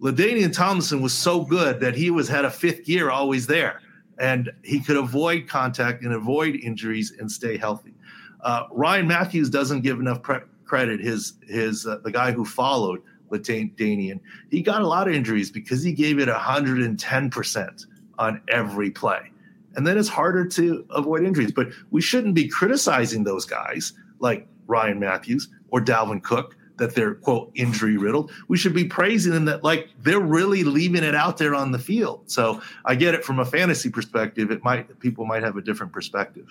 LaDainian 0.00 0.54
Tomlinson 0.54 1.00
was 1.02 1.12
so 1.12 1.42
good 1.42 1.80
that 1.80 1.96
he 1.96 2.10
was 2.10 2.28
had 2.28 2.44
a 2.44 2.50
fifth 2.50 2.84
gear 2.84 3.10
always 3.10 3.46
there, 3.46 3.80
and 4.20 4.50
he 4.62 4.80
could 4.80 4.96
avoid 4.96 5.48
contact 5.48 6.04
and 6.04 6.12
avoid 6.12 6.54
injuries 6.54 7.12
and 7.18 7.30
stay 7.30 7.56
healthy. 7.56 7.94
Uh, 8.42 8.64
Ryan 8.70 9.08
Mathews 9.08 9.50
doesn't 9.50 9.80
give 9.80 9.98
enough 9.98 10.22
pre- 10.22 10.46
credit. 10.64 11.00
His 11.00 11.34
his 11.48 11.86
uh, 11.86 11.98
the 12.04 12.12
guy 12.12 12.30
who 12.30 12.44
followed 12.44 13.02
LaDainian, 13.30 14.20
he 14.50 14.62
got 14.62 14.82
a 14.82 14.86
lot 14.86 15.08
of 15.08 15.14
injuries 15.14 15.50
because 15.50 15.82
he 15.82 15.92
gave 15.92 16.20
it 16.20 16.28
110 16.28 17.30
percent 17.30 17.86
on 18.18 18.40
every 18.48 18.90
play 18.90 19.30
and 19.76 19.86
then 19.86 19.96
it's 19.98 20.08
harder 20.08 20.44
to 20.44 20.84
avoid 20.90 21.24
injuries. 21.24 21.52
But 21.52 21.68
we 21.90 22.00
shouldn't 22.00 22.34
be 22.34 22.48
criticizing 22.48 23.24
those 23.24 23.44
guys 23.44 23.92
like 24.18 24.46
Ryan 24.66 24.98
Mathews 24.98 25.48
or 25.70 25.80
Dalvin 25.80 26.22
Cook 26.22 26.56
that 26.80 26.94
they're 26.94 27.14
quote 27.14 27.50
injury 27.54 27.98
riddled. 27.98 28.32
We 28.48 28.56
should 28.56 28.74
be 28.74 28.84
praising 28.84 29.32
them 29.32 29.44
that 29.44 29.62
like 29.62 29.90
they're 30.02 30.18
really 30.18 30.64
leaving 30.64 31.04
it 31.04 31.14
out 31.14 31.36
there 31.36 31.54
on 31.54 31.72
the 31.72 31.78
field. 31.78 32.22
So 32.30 32.60
I 32.86 32.94
get 32.94 33.14
it 33.14 33.22
from 33.22 33.38
a 33.38 33.44
fantasy 33.44 33.90
perspective. 33.90 34.50
It 34.50 34.64
might 34.64 34.98
people 34.98 35.26
might 35.26 35.42
have 35.42 35.56
a 35.56 35.60
different 35.60 35.92
perspective. 35.92 36.46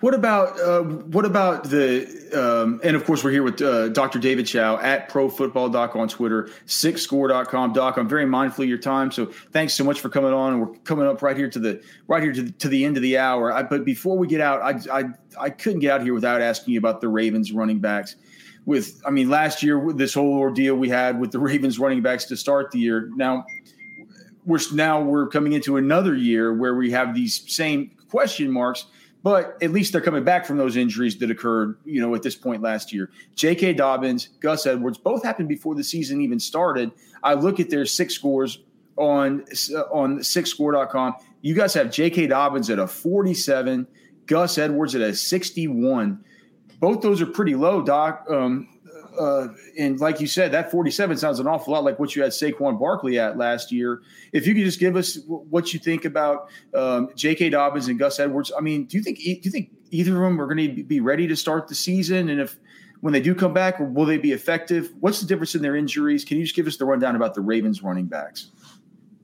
What 0.00 0.14
about 0.14 0.60
uh, 0.60 0.82
what 0.82 1.24
about 1.24 1.64
the 1.64 2.06
um, 2.34 2.80
and 2.84 2.94
of 2.94 3.04
course 3.04 3.24
we're 3.24 3.30
here 3.32 3.42
with 3.42 3.60
uh, 3.62 3.88
Dr. 3.88 4.18
David 4.18 4.46
Chao 4.46 4.76
at 4.78 5.08
ProFootball 5.08 5.72
Doc 5.72 5.96
on 5.96 6.08
Twitter, 6.08 6.50
sicscore.com. 6.66 7.72
Doc, 7.72 7.96
I'm 7.96 8.08
very 8.08 8.26
mindful 8.26 8.62
of 8.62 8.68
your 8.68 8.78
time, 8.78 9.10
so 9.10 9.26
thanks 9.26 9.72
so 9.72 9.82
much 9.82 10.00
for 10.00 10.10
coming 10.10 10.34
on. 10.34 10.60
We're 10.60 10.74
coming 10.84 11.06
up 11.06 11.22
right 11.22 11.36
here 11.36 11.48
to 11.48 11.58
the 11.58 11.82
right 12.06 12.22
here 12.22 12.34
to 12.34 12.42
the, 12.42 12.52
to 12.52 12.68
the 12.68 12.84
end 12.84 12.98
of 12.98 13.02
the 13.02 13.16
hour. 13.16 13.50
I, 13.50 13.62
but 13.62 13.86
before 13.86 14.18
we 14.18 14.26
get 14.26 14.42
out, 14.42 14.60
I, 14.60 15.00
I 15.00 15.04
I 15.40 15.48
couldn't 15.48 15.80
get 15.80 15.92
out 15.92 16.02
here 16.02 16.12
without 16.12 16.42
asking 16.42 16.74
you 16.74 16.78
about 16.78 17.00
the 17.00 17.08
Ravens 17.08 17.50
running 17.50 17.80
backs 17.80 18.16
with 18.66 19.00
I 19.06 19.10
mean 19.10 19.28
last 19.28 19.62
year 19.62 19.78
with 19.78 19.98
this 19.98 20.14
whole 20.14 20.38
ordeal 20.38 20.74
we 20.76 20.88
had 20.88 21.18
with 21.20 21.32
the 21.32 21.38
Ravens 21.50 21.78
running 21.78 22.02
backs 22.02 22.24
to 22.26 22.36
start 22.36 22.70
the 22.70 22.78
year. 22.78 23.10
Now 23.16 23.44
we're 24.44 24.60
now 24.72 25.00
we're 25.00 25.28
coming 25.28 25.52
into 25.52 25.76
another 25.76 26.14
year 26.14 26.54
where 26.54 26.74
we 26.74 26.90
have 26.90 27.14
these 27.14 27.44
same 27.52 27.90
question 28.10 28.50
marks, 28.50 28.86
but 29.22 29.56
at 29.62 29.70
least 29.70 29.92
they're 29.92 30.00
coming 30.00 30.24
back 30.24 30.46
from 30.46 30.56
those 30.58 30.76
injuries 30.76 31.18
that 31.18 31.30
occurred, 31.30 31.76
you 31.84 32.00
know, 32.00 32.14
at 32.14 32.22
this 32.22 32.34
point 32.34 32.62
last 32.62 32.92
year. 32.92 33.10
J.K. 33.36 33.74
Dobbins, 33.74 34.28
Gus 34.40 34.66
Edwards, 34.66 34.98
both 34.98 35.22
happened 35.22 35.48
before 35.48 35.74
the 35.74 35.84
season 35.84 36.20
even 36.20 36.40
started. 36.40 36.90
I 37.22 37.34
look 37.34 37.60
at 37.60 37.70
their 37.70 37.84
SIC 37.84 38.10
scores 38.10 38.58
on 38.96 39.44
on 39.92 40.18
sicscore.com. 40.18 41.14
You 41.42 41.54
guys 41.54 41.74
have 41.74 41.90
J.K. 41.90 42.26
Dobbins 42.26 42.70
at 42.70 42.78
a 42.78 42.86
47, 42.86 43.86
Gus 44.26 44.58
Edwards 44.58 44.94
at 44.94 45.00
a 45.00 45.14
61 45.14 46.24
both 46.80 47.02
those 47.02 47.20
are 47.20 47.26
pretty 47.26 47.54
low, 47.54 47.82
Doc. 47.82 48.24
Um, 48.28 48.68
uh, 49.18 49.48
and 49.78 50.00
like 50.00 50.20
you 50.20 50.26
said, 50.26 50.52
that 50.52 50.70
47 50.70 51.16
sounds 51.18 51.40
an 51.40 51.46
awful 51.46 51.74
lot 51.74 51.84
like 51.84 51.98
what 51.98 52.14
you 52.16 52.22
had 52.22 52.32
Saquon 52.32 52.78
Barkley 52.78 53.18
at 53.18 53.36
last 53.36 53.70
year. 53.70 54.02
If 54.32 54.46
you 54.46 54.54
could 54.54 54.64
just 54.64 54.80
give 54.80 54.96
us 54.96 55.18
what 55.26 55.74
you 55.74 55.80
think 55.80 56.04
about 56.04 56.48
um, 56.74 57.10
J.K. 57.14 57.50
Dobbins 57.50 57.88
and 57.88 57.98
Gus 57.98 58.18
Edwards, 58.18 58.50
I 58.56 58.60
mean, 58.60 58.84
do 58.84 58.96
you 58.96 59.02
think 59.02 59.18
do 59.18 59.24
you 59.24 59.50
think 59.50 59.70
either 59.90 60.14
of 60.14 60.22
them 60.22 60.40
are 60.40 60.46
going 60.46 60.74
to 60.74 60.82
be 60.82 61.00
ready 61.00 61.26
to 61.26 61.36
start 61.36 61.68
the 61.68 61.74
season? 61.74 62.30
And 62.30 62.40
if 62.40 62.56
when 63.00 63.12
they 63.12 63.20
do 63.20 63.34
come 63.34 63.52
back, 63.52 63.78
will 63.80 64.04
they 64.04 64.18
be 64.18 64.32
effective? 64.32 64.92
What's 65.00 65.20
the 65.20 65.26
difference 65.26 65.54
in 65.54 65.62
their 65.62 65.76
injuries? 65.76 66.24
Can 66.24 66.38
you 66.38 66.44
just 66.44 66.56
give 66.56 66.66
us 66.66 66.76
the 66.76 66.84
rundown 66.84 67.16
about 67.16 67.34
the 67.34 67.40
Ravens 67.40 67.82
running 67.82 68.06
backs? 68.06 68.52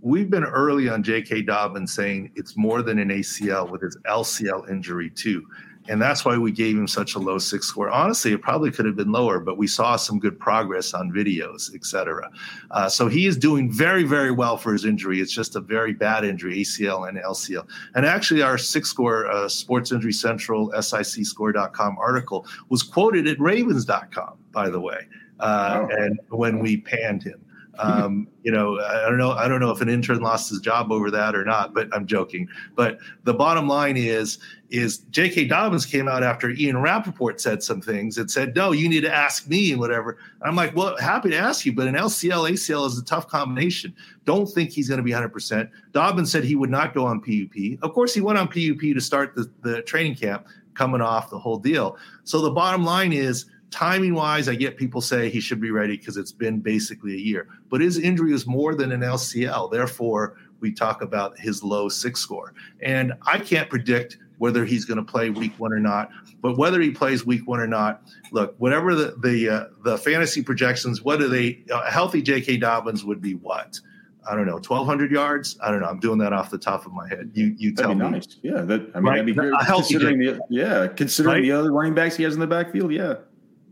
We've 0.00 0.30
been 0.30 0.44
early 0.44 0.88
on 0.88 1.02
J.K. 1.02 1.42
Dobbins 1.42 1.92
saying 1.92 2.32
it's 2.36 2.56
more 2.56 2.82
than 2.82 2.98
an 2.98 3.08
ACL 3.08 3.70
with 3.70 3.82
his 3.82 3.96
LCL 4.06 4.70
injury 4.70 5.10
too. 5.10 5.46
And 5.88 6.00
that's 6.00 6.24
why 6.24 6.36
we 6.36 6.52
gave 6.52 6.76
him 6.76 6.88
such 6.88 7.14
a 7.14 7.18
low 7.18 7.38
SIC 7.38 7.62
score. 7.62 7.88
Honestly, 7.90 8.32
it 8.32 8.42
probably 8.42 8.70
could 8.70 8.86
have 8.86 8.96
been 8.96 9.12
lower, 9.12 9.38
but 9.40 9.56
we 9.56 9.66
saw 9.66 9.96
some 9.96 10.18
good 10.18 10.38
progress 10.38 10.94
on 10.94 11.12
videos, 11.12 11.74
et 11.74 11.84
cetera. 11.84 12.30
Uh, 12.70 12.88
so 12.88 13.08
he 13.08 13.26
is 13.26 13.36
doing 13.36 13.70
very, 13.70 14.02
very 14.02 14.30
well 14.30 14.56
for 14.56 14.72
his 14.72 14.84
injury. 14.84 15.20
It's 15.20 15.32
just 15.32 15.56
a 15.56 15.60
very 15.60 15.92
bad 15.92 16.24
injury, 16.24 16.60
ACL 16.60 17.08
and 17.08 17.18
LCL. 17.18 17.66
And 17.94 18.04
actually, 18.04 18.42
our 18.42 18.58
SIC 18.58 18.86
score 18.86 19.26
uh, 19.28 19.48
Sports 19.48 19.92
Injury 19.92 20.12
Central, 20.12 20.70
SICScore.com 20.72 21.98
article 21.98 22.46
was 22.68 22.82
quoted 22.82 23.26
at 23.28 23.38
Ravens.com, 23.40 24.38
by 24.52 24.68
the 24.68 24.80
way. 24.80 25.06
Uh, 25.38 25.86
oh. 25.90 25.94
And 25.96 26.18
when 26.30 26.58
we 26.58 26.78
panned 26.78 27.22
him. 27.22 27.45
Um, 27.78 28.26
you 28.42 28.50
know, 28.50 28.80
I 28.80 29.08
don't 29.08 29.18
know. 29.18 29.32
I 29.32 29.46
don't 29.46 29.60
know 29.60 29.70
if 29.70 29.80
an 29.80 29.88
intern 29.88 30.20
lost 30.20 30.50
his 30.50 30.60
job 30.60 30.90
over 30.90 31.10
that 31.10 31.34
or 31.34 31.44
not, 31.44 31.74
but 31.74 31.88
I'm 31.92 32.06
joking. 32.06 32.48
But 32.74 32.98
the 33.24 33.34
bottom 33.34 33.68
line 33.68 33.96
is, 33.96 34.38
is 34.70 34.98
J.K. 35.10 35.46
Dobbins 35.46 35.86
came 35.86 36.08
out 36.08 36.22
after 36.22 36.50
Ian 36.50 36.78
Rapoport 36.78 37.40
said 37.40 37.62
some 37.62 37.80
things 37.80 38.18
and 38.18 38.30
said, 38.30 38.56
"No, 38.56 38.72
you 38.72 38.88
need 38.88 39.02
to 39.02 39.14
ask 39.14 39.46
me 39.46 39.70
and 39.70 39.80
whatever." 39.80 40.18
And 40.40 40.48
I'm 40.48 40.56
like, 40.56 40.74
"Well, 40.74 40.96
happy 40.96 41.30
to 41.30 41.36
ask 41.36 41.64
you, 41.64 41.72
but 41.72 41.86
an 41.86 41.94
LCL 41.94 42.50
ACL 42.50 42.86
is 42.86 42.98
a 42.98 43.04
tough 43.04 43.28
combination. 43.28 43.94
Don't 44.24 44.46
think 44.46 44.70
he's 44.70 44.88
going 44.88 44.98
to 44.98 45.04
be 45.04 45.12
100." 45.12 45.36
percent 45.36 45.70
Dobbins 45.92 46.32
said 46.32 46.44
he 46.44 46.56
would 46.56 46.70
not 46.70 46.94
go 46.94 47.04
on 47.04 47.20
PUP. 47.20 47.78
Of 47.82 47.92
course, 47.92 48.14
he 48.14 48.22
went 48.22 48.38
on 48.38 48.48
PUP 48.48 48.80
to 48.80 49.00
start 49.00 49.34
the, 49.34 49.50
the 49.60 49.82
training 49.82 50.14
camp, 50.14 50.46
coming 50.74 51.02
off 51.02 51.28
the 51.28 51.38
whole 51.38 51.58
deal. 51.58 51.98
So 52.24 52.40
the 52.40 52.50
bottom 52.50 52.84
line 52.84 53.12
is 53.12 53.46
timing 53.70 54.14
wise, 54.14 54.48
I 54.48 54.54
get 54.54 54.76
people 54.76 55.00
say 55.00 55.28
he 55.28 55.40
should 55.40 55.60
be 55.60 55.70
ready 55.70 55.96
because 55.96 56.16
it's 56.16 56.32
been 56.32 56.60
basically 56.60 57.14
a 57.14 57.18
year. 57.18 57.48
But 57.68 57.80
his 57.80 57.98
injury 57.98 58.32
is 58.32 58.46
more 58.46 58.74
than 58.74 58.92
an 58.92 59.00
LCL. 59.00 59.70
Therefore, 59.70 60.36
we 60.60 60.72
talk 60.72 61.02
about 61.02 61.38
his 61.38 61.62
low 61.62 61.88
six 61.88 62.20
score. 62.20 62.54
And 62.80 63.12
I 63.26 63.38
can't 63.38 63.68
predict 63.68 64.18
whether 64.38 64.64
he's 64.64 64.84
going 64.84 64.98
to 64.98 65.04
play 65.04 65.30
week 65.30 65.52
one 65.58 65.72
or 65.72 65.80
not. 65.80 66.10
But 66.42 66.58
whether 66.58 66.80
he 66.80 66.90
plays 66.90 67.24
week 67.24 67.46
one 67.46 67.60
or 67.60 67.66
not, 67.66 68.02
look, 68.32 68.54
whatever 68.58 68.94
the 68.94 69.16
the 69.22 69.48
uh, 69.48 69.64
the 69.84 69.98
fantasy 69.98 70.42
projections, 70.42 71.02
what 71.02 71.20
are 71.22 71.28
they? 71.28 71.64
A 71.72 71.90
healthy 71.90 72.22
J.K. 72.22 72.58
Dobbins 72.58 73.04
would 73.04 73.20
be 73.20 73.34
what? 73.34 73.80
I 74.28 74.34
don't 74.34 74.46
know, 74.46 74.58
twelve 74.58 74.86
hundred 74.86 75.10
yards. 75.10 75.56
I 75.62 75.70
don't 75.70 75.80
know. 75.80 75.86
I'm 75.86 76.00
doing 76.00 76.18
that 76.18 76.32
off 76.32 76.50
the 76.50 76.58
top 76.58 76.84
of 76.84 76.92
my 76.92 77.08
head. 77.08 77.30
You 77.34 77.54
you 77.56 77.74
tell 77.74 77.94
me. 77.94 78.10
Nice. 78.10 78.36
Yeah, 78.42 78.62
that 78.62 78.90
I 78.94 78.98
mean 78.98 79.04
right? 79.04 79.12
that'd 79.12 79.26
be 79.26 79.32
great. 79.32 79.54
Considering 79.66 80.18
the, 80.18 80.40
yeah, 80.50 80.88
considering 80.88 81.36
right? 81.36 81.42
the 81.42 81.52
other 81.52 81.72
running 81.72 81.94
backs 81.94 82.16
he 82.16 82.24
has 82.24 82.34
in 82.34 82.40
the 82.40 82.46
backfield. 82.46 82.92
Yeah, 82.92 83.14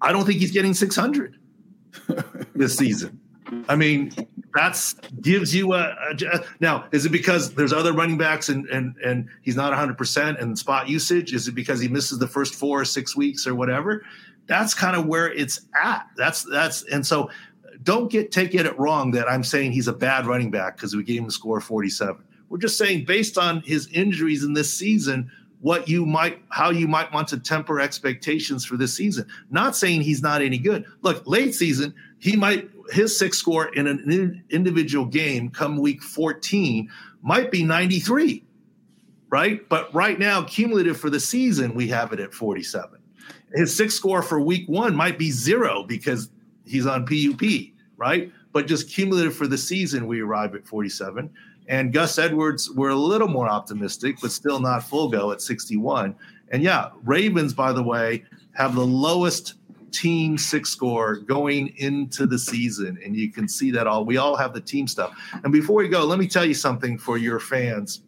I 0.04 0.12
don't 0.12 0.26
think 0.26 0.38
he's 0.38 0.50
getting 0.50 0.74
600 0.74 1.38
this 2.54 2.76
season. 2.76 3.20
I 3.68 3.76
mean, 3.76 4.12
that's 4.54 4.94
gives 5.20 5.54
you 5.54 5.72
a, 5.74 5.96
a, 6.10 6.44
now. 6.60 6.86
Is 6.92 7.06
it 7.06 7.10
because 7.10 7.54
there's 7.54 7.72
other 7.72 7.92
running 7.92 8.18
backs 8.18 8.48
and 8.48 8.66
and 8.68 8.96
and 8.98 9.28
he's 9.42 9.56
not 9.56 9.70
100 9.70 9.96
percent 9.96 10.38
in 10.38 10.56
spot 10.56 10.88
usage? 10.88 11.32
Is 11.32 11.48
it 11.48 11.52
because 11.54 11.80
he 11.80 11.88
misses 11.88 12.18
the 12.18 12.28
first 12.28 12.54
four 12.54 12.80
or 12.80 12.84
six 12.84 13.16
weeks 13.16 13.46
or 13.46 13.54
whatever? 13.54 14.04
That's 14.46 14.74
kind 14.74 14.96
of 14.96 15.06
where 15.06 15.32
it's 15.32 15.60
at. 15.82 16.06
That's 16.16 16.42
that's 16.44 16.82
and 16.84 17.06
so 17.06 17.30
don't 17.82 18.10
get 18.10 18.32
take 18.32 18.54
it 18.54 18.78
wrong 18.78 19.10
that 19.12 19.30
I'm 19.30 19.44
saying 19.44 19.72
he's 19.72 19.88
a 19.88 19.92
bad 19.92 20.26
running 20.26 20.50
back 20.50 20.76
because 20.76 20.94
we 20.94 21.02
gave 21.02 21.20
him 21.20 21.26
a 21.26 21.30
score 21.30 21.60
47. 21.60 22.22
We're 22.48 22.58
just 22.58 22.78
saying 22.78 23.04
based 23.04 23.38
on 23.38 23.62
his 23.62 23.88
injuries 23.88 24.44
in 24.44 24.52
this 24.52 24.72
season, 24.72 25.30
what 25.64 25.88
you 25.88 26.04
might 26.04 26.38
how 26.50 26.68
you 26.68 26.86
might 26.86 27.10
want 27.10 27.26
to 27.26 27.38
temper 27.38 27.80
expectations 27.80 28.66
for 28.66 28.76
this 28.76 28.94
season. 28.94 29.26
Not 29.48 29.74
saying 29.74 30.02
he's 30.02 30.20
not 30.20 30.42
any 30.42 30.58
good. 30.58 30.84
Look, 31.00 31.26
late 31.26 31.54
season, 31.54 31.94
he 32.18 32.36
might 32.36 32.68
his 32.90 33.18
SIC 33.18 33.32
score 33.32 33.74
in 33.74 33.86
an 33.86 34.44
individual 34.50 35.06
game 35.06 35.48
come 35.48 35.78
week 35.78 36.02
14 36.02 36.90
might 37.22 37.50
be 37.50 37.64
93. 37.64 38.44
Right? 39.30 39.66
But 39.70 39.92
right 39.94 40.18
now, 40.18 40.42
cumulative 40.42 41.00
for 41.00 41.08
the 41.08 41.18
season, 41.18 41.74
we 41.74 41.88
have 41.88 42.12
it 42.12 42.20
at 42.20 42.34
47. 42.34 43.00
His 43.54 43.74
SIC 43.74 43.90
score 43.90 44.20
for 44.20 44.38
week 44.42 44.68
one 44.68 44.94
might 44.94 45.18
be 45.18 45.30
zero 45.30 45.82
because 45.82 46.28
he's 46.66 46.84
on 46.84 47.06
PUP, 47.06 47.72
right? 47.96 48.30
But 48.52 48.66
just 48.66 48.90
cumulative 48.90 49.34
for 49.34 49.46
the 49.46 49.56
season, 49.56 50.06
we 50.06 50.20
arrive 50.20 50.54
at 50.54 50.66
47 50.66 51.30
And 51.68 51.92
Gus 51.92 52.18
Edwards, 52.18 52.70
we're 52.70 52.90
a 52.90 52.96
little 52.96 53.28
more 53.28 53.48
optimistic, 53.48 54.18
but 54.20 54.32
still 54.32 54.60
not 54.60 54.82
full 54.82 55.08
go 55.08 55.32
at 55.32 55.40
61. 55.40 56.14
And 56.50 56.62
yeah, 56.62 56.90
Ravens, 57.04 57.54
by 57.54 57.72
the 57.72 57.82
way, 57.82 58.24
have 58.52 58.74
the 58.74 58.84
lowest 58.84 59.54
team 59.90 60.36
SIC 60.36 60.66
score 60.66 61.16
going 61.16 61.68
into 61.78 62.26
the 62.26 62.38
season. 62.38 62.98
And 63.04 63.16
you 63.16 63.30
can 63.32 63.48
see 63.48 63.70
that 63.70 63.86
all. 63.86 64.04
We 64.04 64.16
all 64.16 64.36
have 64.36 64.52
the 64.52 64.60
team 64.60 64.86
stuff. 64.86 65.16
And 65.42 65.52
before 65.52 65.76
we 65.76 65.88
go, 65.88 66.04
let 66.04 66.18
me 66.18 66.26
tell 66.26 66.44
you 66.44 66.54
something 66.54 66.98
for 66.98 67.16
your 67.16 67.40
fans. 67.40 68.02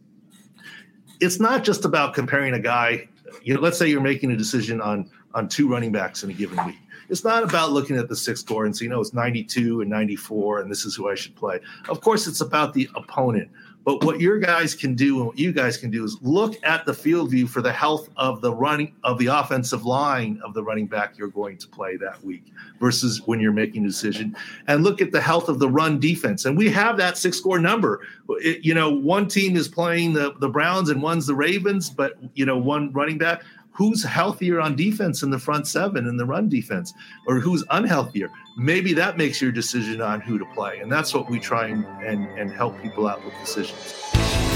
It's 1.20 1.40
not 1.40 1.64
just 1.64 1.84
about 1.84 2.12
comparing 2.12 2.54
a 2.54 2.60
guy. 2.60 3.08
You 3.42 3.54
know, 3.54 3.60
let's 3.60 3.78
say 3.78 3.88
you're 3.88 4.00
making 4.00 4.32
a 4.32 4.36
decision 4.36 4.80
on 4.80 5.10
on 5.34 5.48
two 5.48 5.68
running 5.68 5.92
backs 5.92 6.24
in 6.24 6.30
a 6.30 6.32
given 6.32 6.64
week. 6.64 6.76
It's 7.08 7.24
not 7.24 7.42
about 7.42 7.72
looking 7.72 7.96
at 7.96 8.08
the 8.08 8.16
SIC 8.16 8.36
score 8.36 8.66
and 8.66 8.76
saying, 8.76 8.92
"Oh, 8.92 9.00
it's 9.00 9.12
92 9.12 9.80
and 9.80 9.90
94, 9.90 10.60
and 10.60 10.70
this 10.70 10.84
is 10.84 10.94
who 10.94 11.08
I 11.08 11.14
should 11.14 11.36
play." 11.36 11.60
Of 11.88 12.00
course, 12.00 12.26
it's 12.26 12.40
about 12.40 12.74
the 12.74 12.88
opponent. 12.94 13.50
But 13.86 14.02
what 14.02 14.20
your 14.20 14.38
guys 14.40 14.74
can 14.74 14.96
do 14.96 15.18
and 15.18 15.26
what 15.28 15.38
you 15.38 15.52
guys 15.52 15.76
can 15.76 15.92
do 15.92 16.02
is 16.02 16.18
look 16.20 16.56
at 16.64 16.84
the 16.86 16.92
field 16.92 17.30
view 17.30 17.46
for 17.46 17.62
the 17.62 17.72
health 17.72 18.08
of 18.16 18.40
the 18.40 18.52
running 18.52 18.92
of 19.04 19.16
the 19.18 19.26
offensive 19.26 19.86
line 19.86 20.40
of 20.44 20.54
the 20.54 20.62
running 20.62 20.88
back 20.88 21.16
you're 21.16 21.28
going 21.28 21.56
to 21.58 21.68
play 21.68 21.96
that 21.96 22.22
week 22.24 22.52
versus 22.80 23.22
when 23.26 23.38
you're 23.38 23.52
making 23.52 23.84
a 23.84 23.86
decision 23.86 24.36
and 24.66 24.82
look 24.82 25.00
at 25.00 25.12
the 25.12 25.20
health 25.20 25.48
of 25.48 25.60
the 25.60 25.68
run 25.68 26.00
defense. 26.00 26.46
And 26.46 26.58
we 26.58 26.68
have 26.70 26.96
that 26.96 27.16
SIC 27.16 27.32
score 27.32 27.60
number. 27.60 28.00
It, 28.28 28.64
you 28.64 28.74
know, 28.74 28.90
one 28.90 29.28
team 29.28 29.56
is 29.56 29.68
playing 29.68 30.14
the, 30.14 30.34
the 30.40 30.48
Browns 30.48 30.90
and 30.90 31.00
one's 31.00 31.28
the 31.28 31.36
Ravens, 31.36 31.88
but 31.88 32.18
you 32.34 32.44
know, 32.44 32.58
one 32.58 32.92
running 32.92 33.18
back 33.18 33.44
who's 33.76 34.02
healthier 34.02 34.60
on 34.60 34.74
defense 34.74 35.22
in 35.22 35.30
the 35.30 35.38
front 35.38 35.66
seven 35.66 36.06
in 36.06 36.16
the 36.16 36.24
run 36.24 36.48
defense 36.48 36.94
or 37.26 37.38
who's 37.38 37.64
unhealthier? 37.66 38.30
Maybe 38.56 38.94
that 38.94 39.18
makes 39.18 39.40
your 39.40 39.52
decision 39.52 40.00
on 40.00 40.20
who 40.20 40.38
to 40.38 40.46
play 40.46 40.78
and 40.78 40.90
that's 40.90 41.12
what 41.12 41.30
we 41.30 41.38
try 41.38 41.66
and, 41.66 41.84
and, 42.02 42.26
and 42.38 42.50
help 42.50 42.80
people 42.80 43.06
out 43.06 43.24
with 43.24 43.34
decisions 43.40 44.55